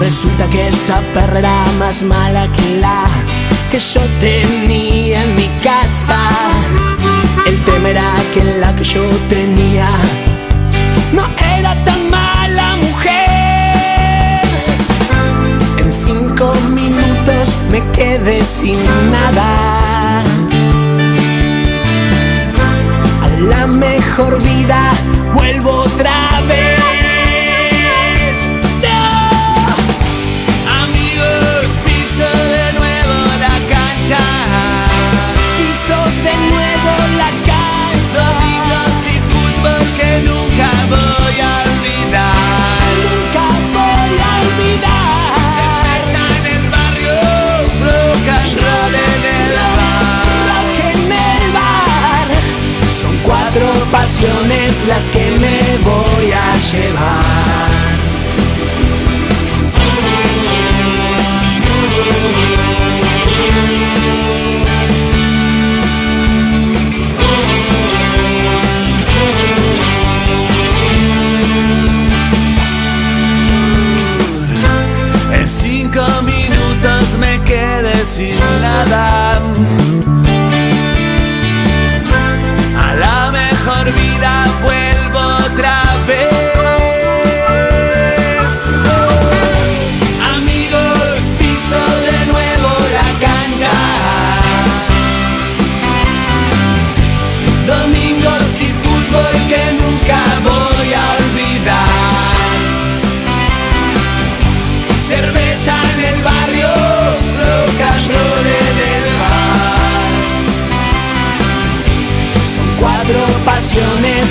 Resulta 0.00 0.44
que 0.48 0.66
esta 0.66 1.00
perra 1.14 1.38
era 1.38 1.64
más 1.78 2.02
mala 2.02 2.48
que 2.50 2.80
la 2.80 3.04
que 3.70 3.78
yo 3.78 4.00
tenía 4.18 5.22
en 5.22 5.34
mi 5.36 5.48
casa. 5.62 6.18
El 7.46 7.64
tema 7.64 7.90
era 7.90 8.12
que 8.32 8.42
la 8.42 8.74
que 8.74 8.82
yo 8.82 9.06
tenía 9.28 9.88
no 11.12 11.24
era 11.56 11.72
tan 11.84 12.10
mala 12.10 12.74
mujer. 12.82 13.24
Cinco 16.34 16.52
minutos 16.70 17.48
me 17.70 17.80
quedé 17.92 18.40
sin 18.40 18.78
nada. 19.10 20.22
A 23.22 23.28
la 23.48 23.66
mejor 23.66 24.42
vida 24.42 24.90
vuelvo 25.34 25.70
otra 25.70 26.33
pasiones 53.94 54.84
las 54.88 55.08
que 55.08 55.24
me 55.38 55.58
voy 55.84 56.32
a 56.32 56.56
llevar. 56.68 57.84
En 75.38 75.46
cinco 75.46 76.04
minutos 76.22 77.16
me 77.20 77.40
quedé 77.44 78.04
sin 78.04 78.36
nada. 78.60 79.53
Vida 83.92 84.44
vuelvo 84.62 84.83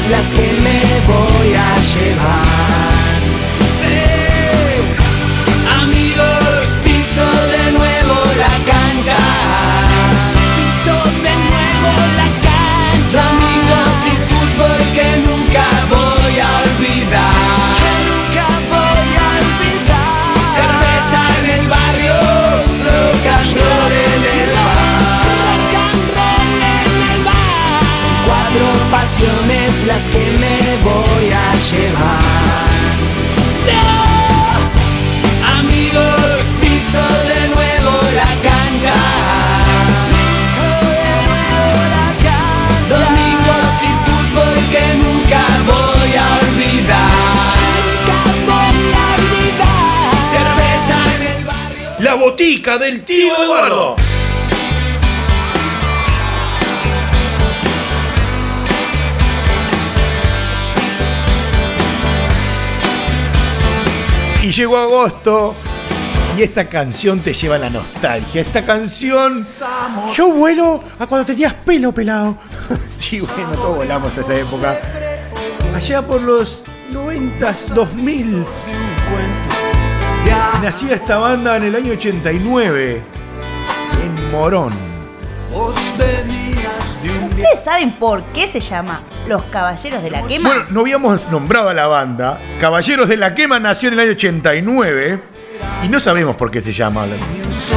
las 0.10 0.32
que 0.32 0.54
me 0.54 0.80
voy 1.08 1.54
a 1.56 1.74
llevar. 1.76 2.63
Las 29.94 30.10
que 30.10 30.26
me 30.44 30.58
voy 30.90 31.28
a 31.32 31.52
llevar. 31.70 32.94
No. 33.70 33.94
Amigos, 35.60 36.44
piso 36.62 37.06
de 37.32 37.42
nuevo 37.54 37.94
la 38.22 38.32
cancha. 38.48 38.98
Piso. 40.14 40.70
Domingos 42.96 43.74
y 43.90 43.92
fútbol 44.06 44.56
que. 44.72 44.84
Nunca 45.04 45.44
voy 45.72 46.12
a 46.16 46.28
olvidar. 46.42 47.58
Cerveza 50.34 50.98
en 51.16 51.22
el 51.34 51.42
barrio. 51.46 51.88
La 52.00 52.14
botica 52.16 52.78
del 52.78 53.04
tío 53.04 53.34
Eduardo. 53.44 53.96
Llegó 64.56 64.78
agosto 64.78 65.56
y 66.38 66.44
esta 66.44 66.70
canción 66.70 67.22
te 67.22 67.34
lleva 67.34 67.56
a 67.56 67.60
la 67.60 67.70
nostalgia. 67.70 68.42
Esta 68.42 68.64
canción, 68.66 69.46
Yo 70.14 70.30
vuelo 70.30 70.84
a 71.00 71.08
cuando 71.08 71.26
tenías 71.26 71.54
pelo 71.54 71.92
pelado. 71.92 72.38
sí, 72.88 73.20
bueno, 73.20 73.54
todos 73.56 73.78
volamos 73.78 74.16
a 74.18 74.22
esa 74.22 74.36
época. 74.36 74.80
Allá 75.74 76.06
por 76.06 76.22
los 76.22 76.64
90s, 76.92 77.70
2000, 77.70 78.46
nacía 80.62 80.96
esta 80.96 81.18
banda 81.18 81.58
en 81.58 81.64
el 81.64 81.76
año 81.76 81.94
89 81.94 83.02
en 84.04 84.32
Morón. 84.32 84.74
¿Ustedes 87.44 87.66
saben 87.66 87.92
por 88.00 88.24
qué 88.32 88.48
se 88.48 88.62
llama 88.62 89.02
Los 89.28 89.44
Caballeros 89.44 90.02
de 90.02 90.10
la 90.10 90.22
Quema? 90.26 90.48
Bueno, 90.48 90.66
no 90.70 90.80
habíamos 90.80 91.30
nombrado 91.30 91.68
a 91.68 91.74
la 91.74 91.88
banda. 91.88 92.40
Caballeros 92.62 93.10
de 93.10 93.18
la 93.18 93.36
Quema 93.36 93.60
nació 93.60 93.90
en 93.90 93.96
el 93.96 94.00
año 94.00 94.12
89 94.12 95.20
y 95.84 95.90
no 95.90 96.00
sabemos 96.00 96.38
por 96.38 96.50
qué 96.50 96.62
se 96.62 96.72
llama. 96.72 97.06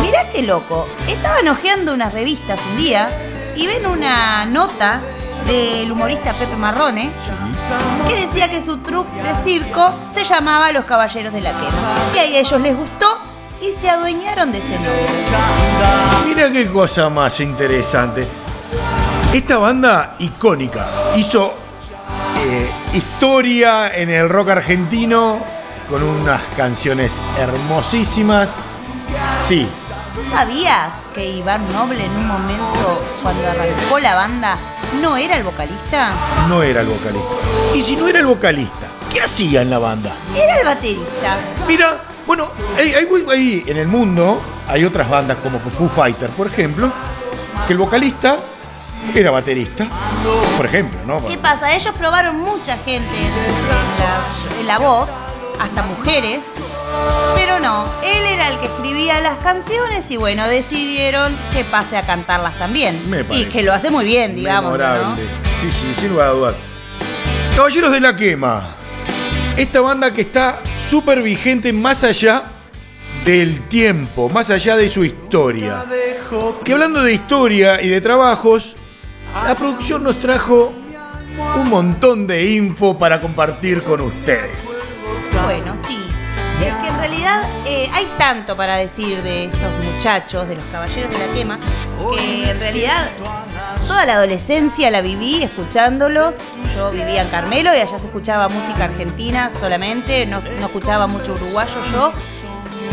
Mirá 0.01 0.31
qué 0.33 0.45
loco. 0.45 0.87
Estaban 1.09 1.49
hojeando 1.49 1.93
unas 1.95 2.13
revistas 2.13 2.61
un 2.71 2.77
día 2.77 3.11
y 3.57 3.67
ven 3.67 3.85
una 3.89 4.47
nota 4.47 5.01
del 5.49 5.91
humorista 5.91 6.33
Pepe 6.35 6.55
Marrone, 6.55 7.11
que 8.07 8.15
decía 8.25 8.49
que 8.49 8.61
su 8.61 8.77
troupe 8.79 9.21
de 9.21 9.35
circo 9.43 9.93
se 10.09 10.23
llamaba 10.23 10.71
Los 10.71 10.85
Caballeros 10.85 11.33
de 11.33 11.41
la 11.41 11.51
Quema. 11.51 11.95
Y 12.15 12.19
ahí 12.19 12.37
a 12.37 12.39
ellos 12.39 12.61
les 12.61 12.77
gustó 12.77 13.19
y 13.61 13.73
se 13.73 13.91
adueñaron 13.91 14.53
de 14.53 14.59
ese 14.59 14.75
nombre. 14.75 15.07
Mira 16.25 16.53
qué 16.53 16.69
cosa 16.69 17.09
más 17.09 17.41
interesante. 17.41 18.29
Esta 19.33 19.59
banda 19.59 20.17
icónica 20.19 20.87
hizo 21.17 21.55
eh, 22.39 22.71
historia 22.95 23.95
en 23.95 24.11
el 24.11 24.29
rock 24.29 24.51
argentino 24.51 25.39
con 25.89 26.03
unas 26.03 26.43
canciones 26.57 27.21
hermosísimas. 27.39 28.59
Sí, 29.47 29.69
¿Tú 30.15 30.23
sabías 30.31 30.93
que 31.15 31.29
Iván 31.31 31.71
Noble 31.73 32.03
en 32.07 32.11
un 32.13 32.27
momento, 32.27 33.01
cuando 33.23 33.47
arrancó 33.51 33.99
la 33.99 34.15
banda, 34.15 34.57
no 35.03 35.17
era 35.17 35.37
el 35.37 35.43
vocalista? 35.45 36.13
no 36.49 36.63
era 36.63 36.81
el 36.81 36.87
vocalista. 36.87 37.35
Y 37.75 37.83
si 37.83 37.97
no 37.97 38.09
era 38.09 38.21
el 38.21 38.27
vocalista, 38.27 38.87
¿qué 39.13 39.21
hacía 39.21 39.61
en 39.61 39.69
la 39.69 39.79
banda? 39.79 40.15
Era 40.35 40.57
el 40.59 40.65
baterista. 40.65 41.37
Mira, 41.69 41.99
bueno, 42.27 42.49
hay, 42.79 42.95
hay- 42.95 43.07
hay- 43.31 43.65
en 43.67 43.77
el 43.77 43.89
mundo 43.89 44.41
hay 44.67 44.85
otras 44.87 45.09
bandas 45.11 45.37
como 45.43 45.61
Foo 45.61 45.89
Fighter, 45.89 46.31
por 46.31 46.47
ejemplo, 46.47 46.91
que 47.67 47.75
el 47.75 47.79
vocalista 47.79 48.39
era 49.15 49.31
baterista, 49.31 49.89
por 50.57 50.67
ejemplo, 50.67 50.99
¿no? 51.07 51.25
¿Qué 51.27 51.39
pasa? 51.39 51.75
Ellos 51.75 51.95
probaron 51.97 52.41
mucha 52.41 52.77
gente 52.79 53.17
en, 53.17 53.31
la, 53.99 54.61
en 54.61 54.67
la 54.67 54.79
voz, 54.79 55.09
hasta 55.59 55.83
mujeres, 55.83 56.41
pero 57.35 57.59
no, 57.61 57.87
él 58.03 58.25
era 58.25 58.49
el 58.49 58.59
que 58.59 58.67
escribía 58.67 59.21
las 59.21 59.37
canciones 59.39 60.11
y 60.11 60.17
bueno, 60.17 60.47
decidieron 60.49 61.37
que 61.53 61.65
pase 61.65 61.97
a 61.97 62.07
cantarlas 62.07 62.59
también. 62.59 63.09
Me 63.09 63.25
y 63.31 63.47
que 63.47 63.63
lo 63.63 63.73
hace 63.73 63.91
muy 63.91 64.05
bien, 64.05 64.37
digamos. 64.37 64.77
¿no? 64.77 65.17
Sí, 65.61 65.71
sí, 65.71 65.95
sin 65.99 66.11
lugar 66.11 66.29
a 66.29 66.31
dudar. 66.31 66.55
Caballeros 67.55 67.93
de 67.93 68.01
la 68.01 68.17
Quema. 68.17 68.75
Esta 69.57 69.81
banda 69.81 70.13
que 70.13 70.21
está 70.21 70.61
súper 70.79 71.23
vigente 71.23 71.73
más 71.73 72.05
allá 72.05 72.53
del 73.25 73.63
tiempo, 73.69 74.29
más 74.29 74.51
allá 74.51 74.77
de 74.77 74.89
su 74.89 75.05
historia. 75.05 75.85
Que 76.65 76.73
hablando 76.73 77.03
de 77.03 77.15
historia 77.15 77.81
y 77.81 77.89
de 77.89 78.01
trabajos, 78.01 78.77
la 79.35 79.55
producción 79.55 80.03
nos 80.03 80.21
trajo 80.21 80.73
un 81.57 81.69
montón 81.69 82.27
de 82.27 82.51
info 82.51 82.99
para 82.99 83.21
compartir 83.21 83.83
con 83.83 84.01
ustedes. 84.01 84.99
Bueno, 85.45 85.75
sí. 85.87 86.07
Es 86.61 86.73
que 86.73 86.89
en 86.89 86.99
realidad 86.99 87.43
eh, 87.67 87.89
hay 87.93 88.07
tanto 88.19 88.57
para 88.57 88.77
decir 88.77 89.23
de 89.23 89.45
estos 89.45 89.85
muchachos, 89.85 90.49
de 90.49 90.57
los 90.57 90.65
caballeros 90.67 91.11
de 91.11 91.27
la 91.27 91.33
quema, 91.35 91.59
que 92.15 92.51
en 92.51 92.59
realidad 92.59 93.11
toda 93.87 94.07
la 94.07 94.15
adolescencia 94.15 94.91
la 94.91 95.03
viví 95.03 95.43
escuchándolos. 95.43 96.37
Yo 96.75 96.91
vivía 96.91 97.23
en 97.23 97.29
Carmelo 97.29 97.75
y 97.75 97.79
allá 97.79 97.99
se 97.99 98.07
escuchaba 98.07 98.49
música 98.49 98.85
argentina 98.85 99.51
solamente, 99.51 100.25
no, 100.25 100.41
no 100.41 100.67
escuchaba 100.67 101.07
mucho 101.07 101.35
uruguayo 101.35 101.83
yo. 101.93 102.13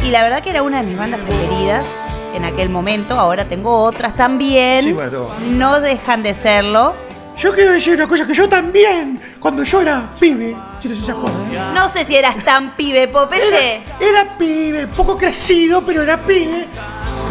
Y 0.04 0.12
la 0.12 0.24
verdad 0.24 0.44
que 0.44 0.50
era 0.50 0.62
una 0.62 0.82
de 0.82 0.90
mis 0.90 0.98
bandas 0.98 1.22
preferidas 1.22 1.86
en 2.34 2.46
aquel 2.46 2.70
momento. 2.70 3.20
Ahora 3.20 3.46
tengo 3.46 3.76
otras 3.76 4.16
también. 4.16 4.84
Sí, 4.84 4.94
bueno. 4.94 5.30
No 5.40 5.80
dejan 5.80 6.24
de 6.24 6.34
serlo. 6.34 6.96
Yo 7.38 7.54
quiero 7.54 7.72
decir 7.72 7.96
una 7.96 8.08
cosa 8.08 8.28
que 8.28 8.34
yo 8.36 8.48
también, 8.48 9.20
cuando 9.40 9.64
yo 9.64 9.82
era 9.82 10.14
pibe, 10.20 10.56
si 10.80 10.88
no 10.88 10.96
se 10.96 11.12
acuerdan. 11.12 11.42
¿eh? 11.52 11.60
No 11.74 11.90
sé 11.90 12.06
si 12.06 12.16
eras 12.16 12.36
tan 12.44 12.72
pibe, 12.76 13.08
Popeye. 13.08 13.82
Era, 14.00 14.22
era 14.22 14.38
pibe, 14.38 14.88
poco 14.88 15.18
crecido, 15.18 15.84
pero 15.84 16.04
era 16.04 16.24
pibe. 16.24 16.68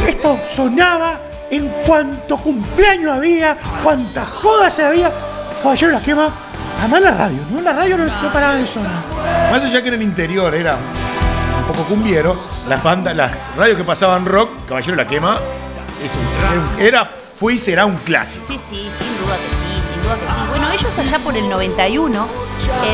Esto 0.07 0.39
sonaba 0.53 1.21
en 1.51 1.69
cuanto 1.87 2.37
cumpleaños 2.39 3.17
había, 3.17 3.57
cuántas 3.83 4.29
jodas 4.29 4.79
había. 4.81 5.13
Caballero 5.63 5.93
la 5.93 6.01
quema. 6.01 6.35
Además 6.81 7.03
la 7.03 7.11
radio, 7.13 7.39
¿no? 7.51 7.61
La 7.61 7.73
radio 7.73 7.97
no, 7.97 8.05
no 8.05 8.33
paraba 8.33 8.55
de 8.55 8.67
sonar. 8.67 9.05
Más 9.53 9.63
allá 9.63 9.83
que 9.83 9.89
en 9.89 9.95
el 9.95 10.03
interior 10.03 10.53
era 10.53 10.77
poco 11.73 11.95
las 12.69 12.83
bandas, 12.83 13.15
las 13.17 13.33
radios 13.57 13.77
que 13.77 13.85
pasaban 13.85 14.27
rock, 14.27 14.51
Caballero 14.69 14.97
la 14.97 15.07
Quema, 15.07 15.39
es 16.03 16.11
un- 16.15 16.81
era, 16.81 17.11
fue 17.39 17.55
y 17.55 17.59
será 17.59 17.87
un 17.87 17.97
clásico. 17.97 18.45
Sí, 18.47 18.57
sí, 18.59 18.89
sin 18.99 19.19
duda 19.25 19.37
que 19.37 19.49
sí, 19.49 19.93
sin 19.93 20.03
duda 20.03 20.15
que 20.15 20.21
sí. 20.27 20.49
Bueno, 20.51 20.71
ellos 20.73 20.99
allá 20.99 21.19
por 21.19 21.37
el 21.37 21.49
91 21.49 22.29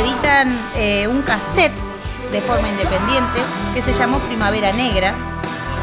editan 0.02 0.70
eh, 0.74 1.06
un 1.08 1.22
cassette 1.22 1.72
de 2.32 2.40
forma 2.42 2.68
independiente 2.68 3.40
que 3.74 3.82
se 3.82 3.92
llamó 3.92 4.18
Primavera 4.20 4.72
Negra. 4.72 5.14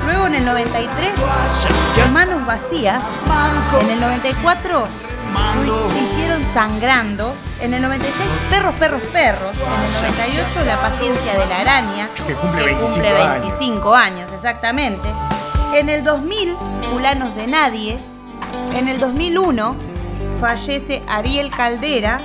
Luego 0.06 0.28
en 0.28 0.36
el 0.36 0.46
93, 0.46 1.10
Manos 2.14 2.46
Vacías. 2.46 3.04
En 3.82 3.90
el 3.90 4.00
94 4.00 4.88
lo 5.66 5.88
hicieron 6.00 6.25
Sangrando. 6.56 7.36
En 7.60 7.74
el 7.74 7.82
96, 7.82 8.18
Perros, 8.50 8.74
Perros, 8.76 9.02
Perros. 9.12 9.52
En 9.58 10.06
el 10.06 10.38
98, 10.38 10.66
La 10.66 10.80
Paciencia 10.80 11.34
de 11.34 11.48
la 11.48 11.60
Araña. 11.60 12.10
Que 12.26 12.34
cumple 12.34 12.64
25 12.64 12.94
cumple 12.94 13.10
años. 13.10 13.42
25 13.42 13.94
años, 13.94 14.32
exactamente. 14.32 15.10
En 15.74 15.90
el 15.90 16.06
2000, 16.06 16.56
Fulanos 16.90 17.36
de 17.36 17.48
Nadie. 17.48 18.00
En 18.74 18.88
el 18.88 19.02
2001 19.02 19.76
fallece 20.40 21.04
Ariel 21.10 21.50
Caldera 21.50 22.22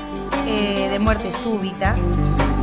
eh, 0.46 0.86
de 0.92 0.98
muerte 1.00 1.32
súbita. 1.32 1.96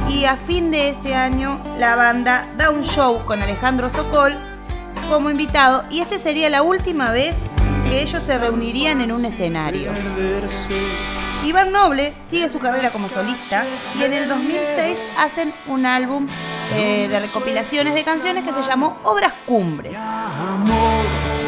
Y 0.08 0.24
a 0.24 0.38
fin 0.38 0.72
de 0.72 0.92
ese 0.92 1.16
año 1.16 1.60
la 1.78 1.96
banda 1.96 2.48
da 2.58 2.70
un 2.70 2.86
show 2.86 3.26
con 3.26 3.42
Alejandro 3.42 3.90
Sokol 3.90 4.38
como 5.10 5.30
invitado. 5.30 5.84
Y 5.90 6.00
esta 6.00 6.18
sería 6.18 6.50
la 6.50 6.62
última 6.62 7.12
vez 7.12 7.36
que 7.90 8.02
ellos 8.02 8.24
se 8.24 8.38
reunirían 8.38 9.02
en 9.02 9.12
un 9.12 9.26
escenario. 9.26 9.92
Iván 11.48 11.72
Noble 11.72 12.14
sigue 12.30 12.50
su 12.50 12.60
carrera 12.60 12.90
como 12.90 13.08
solista 13.08 13.66
y 13.98 14.04
en 14.04 14.12
el 14.12 14.28
2006 14.28 14.98
hacen 15.18 15.54
un 15.68 15.86
álbum 15.86 16.28
eh, 16.74 17.08
de 17.10 17.20
recopilaciones 17.20 17.96
de 17.96 18.04
canciones 18.04 18.44
que 18.44 18.54
se 18.54 18.62
llamó 18.64 18.98
Obras 19.04 19.34
Cumbres. 19.46 19.98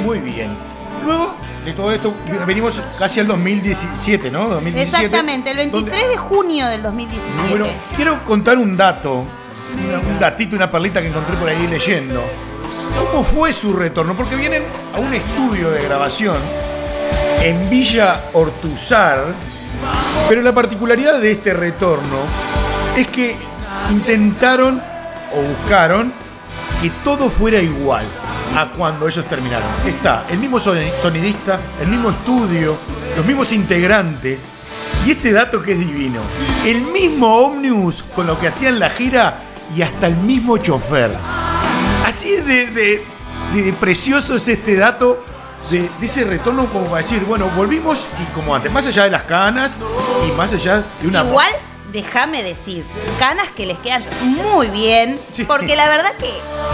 Muy 0.02 0.20
bien. 0.20 0.58
Luego 1.04 1.36
de 1.66 1.74
todo 1.74 1.92
esto, 1.92 2.16
venimos 2.48 2.82
casi 2.98 3.20
al 3.20 3.28
2017, 3.28 4.32
¿no? 4.32 4.48
2017, 4.48 5.06
Exactamente, 5.06 5.52
el 5.52 5.58
23 5.58 6.10
de 6.10 6.18
junio 6.18 6.68
del 6.68 6.82
2017. 6.82 7.50
Bueno, 7.50 7.68
quiero 7.98 8.18
contar 8.20 8.58
un 8.58 8.78
dato, 8.78 9.26
un 10.10 10.20
datito, 10.20 10.56
una 10.56 10.72
perlita 10.72 11.02
que 11.02 11.10
encontré 11.10 11.36
por 11.36 11.50
ahí 11.50 11.68
leyendo. 11.68 12.24
¿Cómo 12.98 13.26
fue 13.26 13.52
su 13.52 13.74
retorno? 13.74 14.16
Porque 14.16 14.38
vienen 14.38 14.64
a 14.96 15.00
un 15.00 15.14
estudio 15.14 15.72
de 15.72 15.84
grabación 15.84 16.38
en 17.42 17.70
Villa 17.70 18.30
Ortuzar, 18.32 19.36
pero 20.28 20.42
la 20.42 20.54
particularidad 20.54 21.20
de 21.20 21.32
este 21.32 21.54
retorno 21.54 22.18
es 22.96 23.08
que 23.08 23.36
intentaron 23.92 24.82
o 25.34 25.42
buscaron 25.42 26.13
que 26.82 26.89
todo 27.04 27.30
fuera 27.30 27.60
igual 27.60 28.06
a 28.56 28.68
cuando 28.72 29.08
ellos 29.08 29.26
terminaron. 29.26 29.68
Está 29.86 30.26
el 30.30 30.39
mismo 30.39 30.60
soni- 30.60 30.92
sonidista, 31.02 31.60
el 31.82 31.88
mismo 31.88 32.10
estudio, 32.10 32.76
los 33.15 33.26
mismos 33.26 33.52
integrantes. 33.52 34.48
Y 35.06 35.12
este 35.12 35.32
dato 35.32 35.62
que 35.62 35.74
es 35.74 35.80
divino, 35.80 36.20
el 36.65 36.82
mismo 36.82 37.38
ómnibus 37.38 38.04
con 38.15 38.28
lo 38.28 38.39
que 38.39 38.48
hacían 38.48 38.80
la 38.80 38.89
gira 38.89 39.42
y 39.76 39.82
hasta 39.82 40.08
el 40.08 40.18
mismo 40.18 40.58
chofer. 40.58 41.15
Así 42.06 42.30
de, 42.42 42.65
de- 42.68 43.04
de 43.54 43.74
precioso 43.74 44.36
es 44.36 44.48
este 44.48 44.76
dato 44.76 45.24
de, 45.72 45.89
de 46.00 46.06
ese 46.06 46.24
retorno 46.24 46.72
como 46.72 46.86
para 46.86 46.98
decir, 46.98 47.19
bueno, 47.26 47.48
volvimos 47.56 48.06
y 48.22 48.32
como 48.32 48.56
antes, 48.56 48.72
más 48.72 48.86
allá 48.88 49.04
de 49.04 49.10
las 49.12 49.24
canas 49.24 49.78
y 50.28 50.32
más 50.32 50.54
allá 50.54 50.84
de 51.02 51.08
una... 51.08 51.24
Igual, 51.24 51.52
déjame 51.91 52.43
decir, 52.43 52.86
canas 53.17 53.48
que 53.56 53.65
les 53.65 53.78
quedan 53.80 54.04
muy 54.22 54.67
bien, 54.67 55.17
Sí. 55.32 55.43
porque 55.43 55.76
la 55.76 55.88
verdad 55.89 56.12
que 56.19 56.30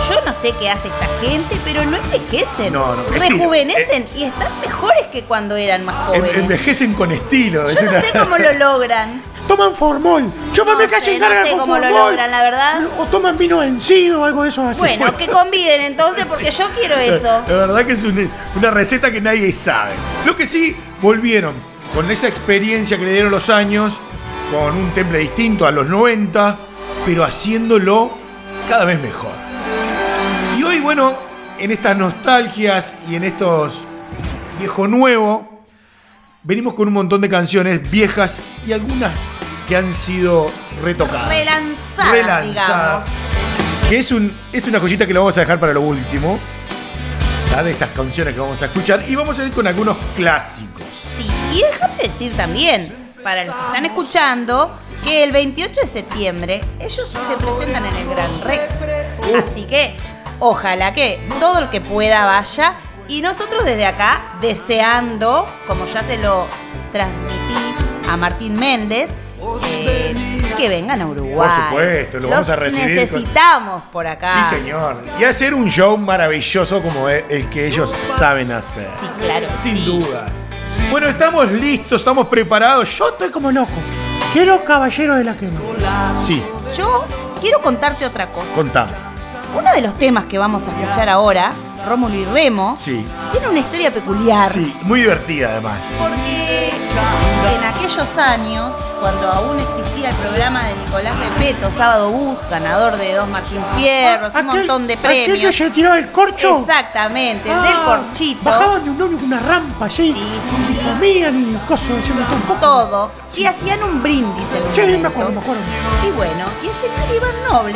yo 0.10 0.21
no 0.26 0.34
sé 0.34 0.54
qué 0.60 0.69
hace 0.69 0.89
esta 0.89 1.08
gente, 1.21 1.58
pero 1.63 1.86
no 1.86 1.98
envejecen, 1.98 2.74
No, 2.74 2.95
no, 2.95 3.04
rejuvenecen 3.12 4.06
y 4.15 4.24
están 4.26 4.60
mejores 4.62 5.06
que 5.12 5.24
cuando 5.24 5.56
eran 5.56 5.86
más 5.86 5.95
En- 6.13 6.19
jóvenes. 6.21 6.38
envejecen 6.38 6.93
con 6.93 7.12
estilo. 7.12 7.69
es 7.69 7.76
Yo 7.76 7.84
no 7.84 7.91
una- 7.91 8.02
sé 8.02 8.08
cómo 8.17 8.38
lo 8.38 8.52
logran. 8.60 9.21
Toman 9.47 9.75
formol. 9.75 10.31
Yo 10.53 10.65
No 10.65 10.75
me 10.75 10.88
casi 10.88 11.05
sé, 11.05 11.19
no 11.19 11.25
encargan 11.25 11.45
sé 11.45 11.51
con 11.51 11.60
cómo 11.60 11.75
lo 11.77 11.84
formol. 11.84 12.01
logran, 12.10 12.31
la 12.31 12.41
verdad. 12.41 12.88
O 12.97 13.05
toman 13.05 13.38
vino 13.38 13.60
vencido 13.60 14.21
o 14.21 14.25
algo 14.25 14.43
de 14.43 14.49
eso 14.49 14.67
así. 14.67 14.79
Bueno, 14.79 15.15
que 15.17 15.27
conviden 15.27 15.81
entonces, 15.81 16.25
porque 16.25 16.49
yo 16.49 16.65
quiero 16.79 16.95
eso. 16.95 17.43
La 17.47 17.53
verdad 17.53 17.86
que 17.86 17.93
es 17.93 18.03
una, 18.03 18.27
una 18.55 18.71
receta 18.71 19.12
que 19.12 19.21
nadie 19.21 19.51
sabe. 19.51 19.91
Lo 20.25 20.36
que 20.36 20.45
sí, 20.47 20.75
volvieron 21.01 21.53
con 21.93 22.10
esa 22.10 22.27
experiencia 22.27 22.97
que 22.97 23.05
le 23.05 23.13
dieron 23.13 23.31
los 23.31 23.49
años, 23.49 23.99
con 24.51 24.75
un 24.75 24.93
temple 24.93 25.19
distinto 25.19 25.65
a 25.67 25.71
los 25.71 25.86
90, 25.88 26.58
pero 27.05 27.23
haciéndolo 27.23 28.12
cada 28.67 28.86
vez 28.86 28.99
mejor. 28.99 29.31
Y 30.58 30.63
hoy, 30.63 30.79
bueno, 30.79 31.13
en 31.60 31.71
estas 31.71 31.95
nostalgias 31.95 32.95
y 33.10 33.15
en 33.15 33.23
estos 33.25 33.73
viejo 34.60 34.88
nuevo, 34.88 35.47
venimos 36.45 36.75
con 36.75 36.88
un 36.88 36.93
montón 36.93 37.21
de 37.21 37.29
canciones 37.29 37.89
viejas 37.89 38.39
y 38.65 38.71
algunas 38.71 39.29
que 39.67 39.75
han 39.75 39.93
sido 39.93 40.45
retocadas. 40.81 41.27
Relanzadas, 41.27 42.12
Relanzadas. 42.12 43.05
Que 43.89 43.97
es, 43.97 44.12
un, 44.12 44.36
es 44.53 44.67
una 44.67 44.79
joyita 44.79 45.08
que 45.08 45.13
lo 45.13 45.21
vamos 45.21 45.36
a 45.38 45.39
dejar 45.41 45.60
para 45.60 45.73
lo 45.73 45.81
último. 45.81 46.39
¿tá? 47.49 47.63
De 47.63 47.71
estas 47.71 47.89
canciones 47.89 48.36
que 48.36 48.39
vamos 48.39 48.62
a 48.62 48.65
escuchar. 48.65 49.03
Y 49.08 49.15
vamos 49.15 49.39
a 49.39 49.45
ir 49.45 49.51
con 49.51 49.65
algunos 49.65 49.97
clásicos. 50.15 50.84
Sí, 51.17 51.27
y 51.51 51.62
déjame 51.62 52.03
decir 52.03 52.36
también 52.38 52.93
para 53.23 53.43
los 53.43 53.55
que 53.55 53.62
están 53.62 53.86
escuchando 53.86 54.71
que 55.03 55.23
el 55.23 55.31
28 55.31 55.81
de 55.81 55.88
septiembre 55.88 56.62
ellos 56.79 57.08
se 57.08 57.43
presentan 57.43 57.86
en 57.88 57.95
el 57.95 58.10
Gran 58.10 58.29
Rex. 58.41 58.69
Así 59.49 59.63
que 59.63 59.95
ojalá 60.39 60.93
que 60.93 61.27
todo 61.39 61.60
el 61.60 61.69
que 61.69 61.81
pueda 61.81 62.25
vaya. 62.25 62.75
Y 63.08 63.22
nosotros 63.22 63.63
desde 63.63 63.86
acá, 63.86 64.22
deseando, 64.41 65.48
como 65.68 65.86
ya 65.86 66.04
se 66.04 66.18
lo 66.18 66.48
transmití 66.91 67.76
a 68.10 68.18
Martín 68.18 68.56
Méndez, 68.56 69.12
eh, 69.63 70.52
que 70.58 70.70
vengan 70.70 71.02
a 71.02 71.08
Uruguay. 71.08 71.50
Por 71.50 71.65
supuesto, 71.65 72.20
lo 72.20 72.30
vamos 72.30 72.50
a 72.50 72.56
recibir 72.56 72.86
con- 72.88 72.96
Necesitamos 72.96 73.84
por 73.91 74.08
acá. 74.08 74.48
Sí, 74.50 74.56
señor. 74.56 75.04
Y 75.20 75.24
hacer 75.24 75.54
un 75.54 75.70
show 75.70 75.96
maravilloso 75.98 76.82
como 76.82 77.08
es 77.10 77.26
el 77.30 77.48
que 77.50 77.68
ellos 77.68 77.94
saben 78.08 78.52
hacer. 78.52 78.88
Sí, 79.00 79.08
claro. 79.20 79.48
Sin 79.62 79.76
sí. 79.76 79.86
dudas. 79.86 80.32
Bueno, 80.89 81.08
estamos 81.08 81.52
listos, 81.52 82.02
estamos 82.02 82.28
preparados. 82.28 82.89
Yo 82.98 83.06
Yo 83.06 83.10
estoy 83.12 83.30
como 83.30 83.52
loco. 83.52 83.72
Quiero 84.34 84.63
caballero 84.65 85.15
de 85.15 85.24
la 85.24 85.36
quema. 85.36 85.60
sí, 86.15 86.44
Yo 86.76 87.06
quiero 87.39 87.62
contarte 87.62 88.06
otra 88.06 88.32
cosa. 88.32 88.52
contame. 88.56 88.91
Uno 89.58 89.72
de 89.74 89.82
los 89.82 89.96
temas 89.98 90.26
que 90.26 90.38
vamos 90.38 90.63
a 90.68 90.72
escuchar 90.72 91.08
ahora, 91.08 91.52
Rómulo 91.86 92.15
y 92.15 92.26
Remo, 92.26 92.76
Sí. 92.80 93.06
tiene 93.32 93.48
una 93.50 93.60
historia 93.60 93.93
peculiar. 93.93 94.52
Sí, 94.52 94.76
muy 94.84 95.02
divertida 95.02 95.50
además. 95.52 95.80
Porque 95.98 96.69
en 96.69 97.63
aquellos 97.63 98.17
años, 98.17 98.74
cuando 99.00 99.28
aún 99.32 99.60
existía 99.60 100.10
el 100.10 100.15
programa 100.15 100.63
de 100.65 100.76
Nicolás 100.76 101.13
Repeto, 101.19 101.69
Sábado 101.71 102.10
Bus, 102.10 102.38
ganador 102.50 102.98
de 102.98 103.13
dos 103.15 103.28
Martín 103.28 103.62
Fierros, 103.76 104.34
un 104.34 104.38
Aquel- 104.39 104.45
montón 104.45 104.88
de 104.88 104.93
Aquel 104.95 105.26
que 105.26 105.32
premios. 105.32 105.56
se 105.56 105.69
tiraba 105.69 105.98
el 106.00 106.12
corcho. 106.12 106.60
Exactamente, 106.62 107.50
el 107.52 107.58
Ah, 107.58 107.62
del 107.63 107.78
corchito. 107.84 108.39
Bajaban 108.43 108.84
de 108.84 108.89
un 108.91 109.02
ómnibus 109.02 109.24
una 109.24 109.39
rampa 109.39 109.86
así. 109.86 110.13
Sí, 110.13 110.19
sí. 110.19 110.80
Y 110.82 110.89
comían 110.89 111.36
y 111.38 111.67
cosas, 111.67 111.88
todo 111.88 112.36
un 112.36 112.41
poco. 112.41 112.60
todo. 112.60 113.12
Y 113.36 113.45
hacían 113.45 113.84
un 113.84 114.02
brindis 114.02 114.43
en 114.56 114.76
Sí, 114.76 114.98
me 114.98 115.08
acuerdo, 115.08 115.32
me 115.32 115.39
acuerdo. 115.41 115.62
Y 116.08 116.12
bueno, 116.12 116.45
y 116.63 116.67
el 116.67 116.74
señor 116.76 117.15
Iván 117.15 117.36
Noble, 117.52 117.76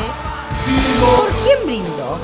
¿por 1.00 1.30
quién 1.43 1.65
brindó? 1.65 2.19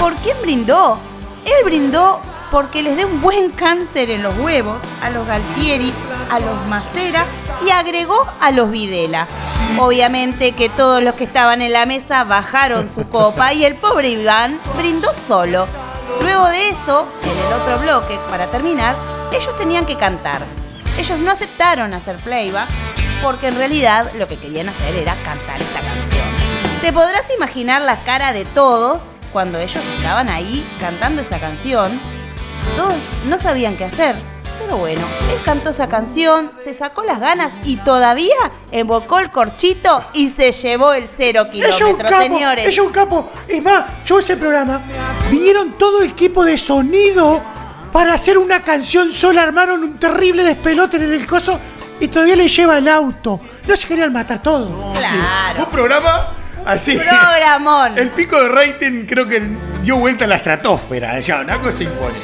¿Por 0.00 0.14
quién 0.16 0.36
brindó? 0.42 0.98
Él 1.44 1.64
brindó 1.64 2.20
porque 2.50 2.82
les 2.82 2.96
dé 2.96 3.04
un 3.04 3.20
buen 3.20 3.50
cáncer 3.50 4.10
en 4.10 4.22
los 4.22 4.36
huevos 4.38 4.78
a 5.02 5.10
los 5.10 5.26
Galtieri, 5.26 5.92
a 6.30 6.38
los 6.38 6.66
Macera 6.66 7.26
y 7.66 7.70
agregó 7.70 8.26
a 8.40 8.50
los 8.50 8.70
Videla. 8.70 9.28
Obviamente 9.78 10.52
que 10.52 10.68
todos 10.68 11.02
los 11.02 11.14
que 11.14 11.24
estaban 11.24 11.62
en 11.62 11.72
la 11.72 11.86
mesa 11.86 12.24
bajaron 12.24 12.88
su 12.88 13.08
copa 13.08 13.52
y 13.52 13.64
el 13.64 13.76
pobre 13.76 14.10
Iván 14.10 14.60
brindó 14.76 15.12
solo. 15.12 15.66
Luego 16.22 16.48
de 16.48 16.70
eso, 16.70 17.06
en 17.22 17.30
el 17.30 17.52
otro 17.52 17.78
bloque, 17.80 18.18
para 18.30 18.46
terminar, 18.46 18.96
ellos 19.32 19.54
tenían 19.56 19.86
que 19.86 19.96
cantar. 19.96 20.40
Ellos 20.98 21.18
no 21.18 21.30
aceptaron 21.30 21.94
hacer 21.94 22.16
playback 22.16 22.68
porque 23.22 23.48
en 23.48 23.56
realidad 23.56 24.12
lo 24.14 24.26
que 24.26 24.38
querían 24.38 24.68
hacer 24.68 24.94
era 24.96 25.14
cantar 25.22 25.60
esta 25.60 25.80
canción. 25.80 26.07
Te 26.82 26.92
podrás 26.92 27.28
imaginar 27.34 27.82
la 27.82 28.04
cara 28.04 28.32
de 28.32 28.44
todos 28.44 29.02
cuando 29.32 29.58
ellos 29.58 29.82
estaban 29.96 30.28
ahí 30.28 30.66
cantando 30.80 31.22
esa 31.22 31.40
canción. 31.40 32.00
Todos 32.76 32.94
no 33.26 33.36
sabían 33.36 33.76
qué 33.76 33.84
hacer. 33.84 34.16
Pero 34.60 34.76
bueno, 34.76 35.02
él 35.32 35.40
cantó 35.44 35.70
esa 35.70 35.88
canción, 35.88 36.52
se 36.62 36.74
sacó 36.74 37.02
las 37.04 37.20
ganas 37.20 37.52
y 37.64 37.76
todavía 37.76 38.36
embocó 38.70 39.18
el 39.18 39.30
corchito 39.30 40.04
y 40.12 40.28
se 40.30 40.50
llevó 40.52 40.92
el 40.94 41.08
cero 41.08 41.46
Ella 41.52 41.68
es 41.68 41.74
un 41.74 41.78
kilómetros, 41.78 42.10
capo, 42.10 42.22
señores. 42.22 42.66
es 42.66 42.78
un 42.78 42.90
capo. 42.90 43.30
Es 43.46 43.62
más, 43.62 44.04
yo 44.04 44.18
ese 44.18 44.36
programa, 44.36 44.82
vinieron 45.30 45.72
todo 45.78 46.02
el 46.02 46.10
equipo 46.10 46.44
de 46.44 46.58
sonido 46.58 47.40
para 47.92 48.14
hacer 48.14 48.36
una 48.36 48.62
canción 48.62 49.12
sola, 49.12 49.42
armaron 49.42 49.82
un 49.82 49.98
terrible 49.98 50.42
despelote 50.42 50.96
en 50.96 51.12
el 51.12 51.26
coso 51.26 51.58
y 52.00 52.08
todavía 52.08 52.36
le 52.36 52.48
lleva 52.48 52.78
el 52.78 52.88
auto. 52.88 53.40
No 53.66 53.76
se 53.76 53.86
querían 53.86 54.12
matar 54.12 54.42
todos. 54.42 54.68
Claro. 54.98 55.64
un 55.64 55.70
programa 55.70 56.37
así. 56.66 56.96
Programón. 56.98 57.98
El 57.98 58.10
pico 58.10 58.40
de 58.40 58.48
rating 58.48 59.06
creo 59.06 59.26
que 59.26 59.40
dio 59.82 59.96
vuelta 59.96 60.24
a 60.24 60.28
la 60.28 60.36
estratosfera. 60.36 61.18
Ya, 61.20 61.40
una 61.40 61.58
cosa 61.60 61.82
imponente. 61.82 62.20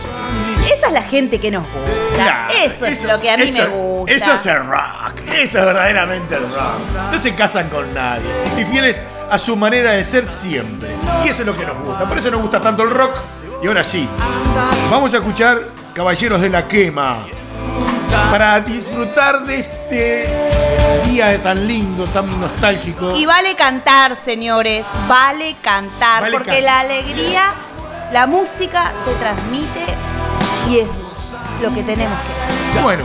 Esa 0.65 0.87
es 0.87 0.93
la 0.93 1.03
gente 1.03 1.39
que 1.41 1.51
nos 1.51 1.65
gusta. 1.65 2.49
Eso 2.65 2.87
es 2.87 3.05
lo 3.05 3.21
que 3.21 3.31
a 3.31 3.37
mí 3.37 3.45
eso- 3.45 3.63
me 3.63 3.67
gusta. 3.69 4.15
Eso 4.15 4.35
es 4.35 4.47
el 4.47 4.67
rock. 4.67 5.19
Eso 5.33 5.59
es 5.59 5.65
verdaderamente 5.67 6.35
el 6.37 6.43
rock. 6.43 7.13
No 7.13 7.19
se 7.19 7.35
casan 7.35 7.69
con 7.69 7.93
nadie. 7.95 8.25
Y 8.59 8.65
fieles 8.65 9.03
a 9.31 9.39
su 9.39 9.57
manera 9.57 9.93
de 9.93 10.05
ser 10.05 10.29
siempre. 10.29 10.89
Y 11.25 11.29
eso 11.29 11.43
es 11.43 11.47
lo 11.47 11.55
que 11.57 11.65
nos 11.65 11.79
gusta. 11.79 12.05
Por 12.09 12.19
eso 12.19 12.31
nos 12.31 12.41
gusta 12.41 12.61
tanto 12.61 12.83
el 12.83 12.91
rock. 12.91 13.13
Y 13.63 13.67
ahora 13.67 13.83
sí, 13.85 14.07
vamos 14.91 15.13
a 15.15 15.19
escuchar 15.19 15.61
Caballeros 15.95 16.41
de 16.41 16.49
la 16.51 16.67
Quema. 16.69 17.27
Para 18.31 18.61
disfrutar 18.61 19.45
de 19.45 19.61
este 19.61 20.29
día 21.15 21.41
tan 21.41 21.69
lindo, 21.69 22.07
tan 22.09 22.41
nostálgico. 22.41 23.15
Y 23.15 23.25
vale 23.25 23.55
cantar, 23.55 24.19
señores, 24.25 24.85
vale 25.07 25.55
cantar, 25.63 26.23
Vale 26.23 26.37
porque 26.37 26.61
la 26.61 26.81
alegría, 26.81 27.55
la 28.13 28.27
música 28.27 28.93
se 29.05 29.15
transmite 29.15 29.85
y 30.69 30.79
es 30.79 30.89
lo 31.63 31.73
que 31.73 31.85
tenemos 31.85 32.19
que 32.19 32.33
hacer. 32.33 32.83
Bueno, 32.83 33.05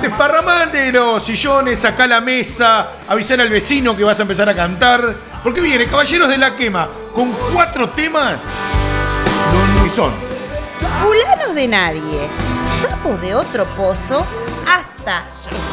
desparramar 0.00 0.72
de 0.72 0.92
los 0.92 1.22
sillones, 1.22 1.80
saca 1.80 2.06
la 2.06 2.22
mesa, 2.22 2.88
avisar 3.06 3.38
al 3.38 3.50
vecino 3.50 3.94
que 3.94 4.04
vas 4.04 4.18
a 4.18 4.22
empezar 4.22 4.48
a 4.48 4.56
cantar. 4.56 5.14
Porque 5.42 5.60
viene 5.60 5.86
Caballeros 5.86 6.30
de 6.30 6.38
la 6.38 6.56
Quema 6.56 6.88
con 7.14 7.32
cuatro 7.52 7.90
temas. 7.90 8.40
Y 9.84 9.90
son 9.90 10.10
Fulanos 11.02 11.54
de 11.54 11.68
nadie, 11.68 12.28
sapos 12.80 13.20
de 13.20 13.34
otro 13.34 13.66
pozo, 13.76 14.24
hasta 14.66 15.24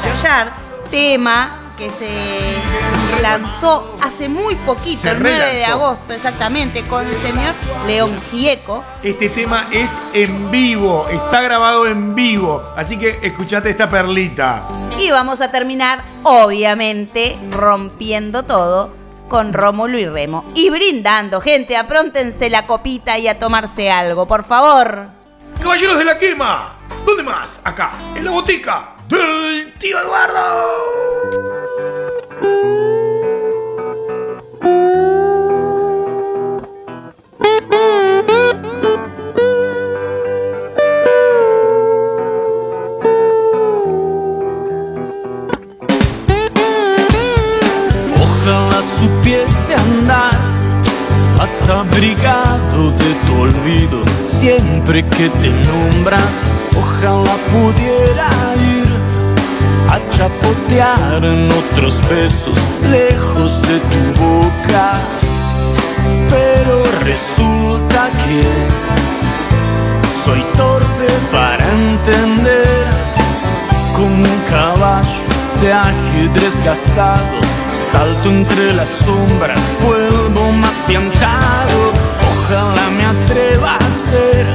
estallar, 0.04 0.52
tema 0.92 1.59
que 1.80 1.90
se 1.92 3.22
lanzó 3.22 3.98
hace 4.02 4.28
muy 4.28 4.56
poquito, 4.56 5.04
Se 5.04 5.12
el 5.12 5.24
9 5.24 5.54
de 5.56 5.66
agosto 5.66 6.14
exactamente, 6.14 6.86
con 6.86 7.08
el 7.08 7.18
señor 7.20 7.56
León 7.88 8.20
Gieco. 8.30 8.84
Este 9.02 9.30
tema 9.30 9.70
es 9.72 9.98
en 10.14 10.52
vivo, 10.52 11.08
está 11.10 11.42
grabado 11.42 11.88
en 11.88 12.14
vivo. 12.14 12.62
Así 12.76 13.00
que 13.00 13.20
escuchate 13.22 13.70
esta 13.70 13.90
perlita. 13.90 14.68
Y 15.00 15.10
vamos 15.10 15.40
a 15.40 15.52
terminar, 15.52 16.04
obviamente, 16.24 17.40
rompiendo 17.50 18.44
todo 18.44 18.94
con 19.30 19.54
Rómulo 19.54 19.98
y 19.98 20.06
Remo. 20.06 20.52
Y 20.56 20.70
brindando, 20.70 21.40
gente, 21.40 21.78
apróntense 21.78 22.50
la 22.50 22.68
copita 22.68 23.18
y 23.18 23.30
a 23.30 23.40
tomarse 23.40 23.90
algo, 23.90 24.28
por 24.28 24.44
favor. 24.44 25.12
Caballeros 25.62 25.98
de 25.98 26.04
la 26.04 26.20
Quema. 26.20 26.76
¿Dónde 27.06 27.24
más? 27.24 27.62
Acá, 27.64 27.92
en 28.16 28.26
la 28.26 28.32
botica 28.32 28.96
del 29.08 29.74
tío 29.80 29.98
Eduardo. 29.98 31.49
Ojalá 48.22 48.82
supiese 48.82 49.76
andar, 49.76 50.40
más 51.38 51.70
abrigado 51.70 52.92
de 52.92 53.14
tu 53.28 53.42
olvido 53.42 54.04
siempre 54.26 55.04
que 55.04 55.30
te 55.30 55.50
nombran. 55.50 56.22
Ojalá 56.78 57.36
pudiera 57.52 58.30
ir 58.56 58.88
a 59.90 60.00
chapotear 60.10 61.26
en 61.26 61.52
otros 61.52 62.02
besos 62.10 62.58
lejos 62.90 63.62
de 63.64 63.80
tu 63.80 64.22
boca. 64.22 65.00
Resulta 67.10 68.02
que 68.24 68.44
soy 70.24 70.42
torpe 70.56 71.08
para 71.32 71.64
entender 71.72 72.86
como 73.96 74.24
un 74.34 74.40
caballo 74.48 75.26
de 75.60 75.74
ajedrez 75.74 76.64
gastado. 76.64 77.38
Salto 77.74 78.30
entre 78.30 78.74
las 78.74 78.90
sombras, 78.90 79.60
vuelvo 79.84 80.52
más 80.52 80.76
piantado. 80.88 81.80
Ojalá 82.32 82.86
me 82.98 83.06
atreva 83.06 83.76
a 83.76 83.90
ser 84.10 84.46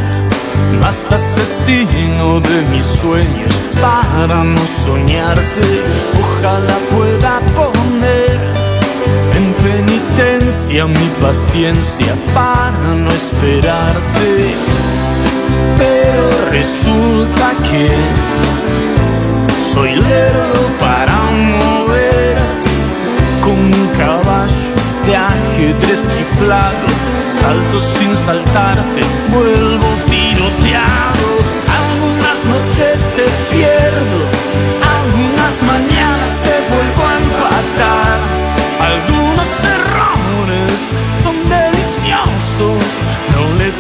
más 0.80 1.10
asesino 1.10 2.38
de 2.38 2.62
mis 2.70 2.84
sueños 2.84 3.52
para 3.80 4.44
no 4.44 4.64
soñarte. 4.84 5.68
Ojalá 6.22 6.76
pueda 6.94 7.40
poner 7.56 8.73
penitencia 10.14 10.87
mi 10.87 11.09
paciencia 11.20 12.14
para 12.35 12.94
no 12.94 13.11
esperarte. 13.12 14.55
Pero 15.77 16.50
resulta 16.50 17.52
que 17.69 17.88
soy 19.73 19.96
lerdo 19.96 20.69
para 20.81 21.31
mover 21.31 22.37
como 23.42 23.62
un 23.62 23.88
caballo 23.98 24.75
de 25.06 25.17
ajedrez 25.17 26.06
chiflado. 26.08 26.87
Salto 27.40 27.81
sin 27.81 28.17
saltarte, 28.17 29.00
vuelvo 29.31 29.88
tiroteado. 30.06 31.29
Algunas 31.79 32.38
noches 32.44 33.00
te 33.17 33.27
pierdo, 33.54 34.19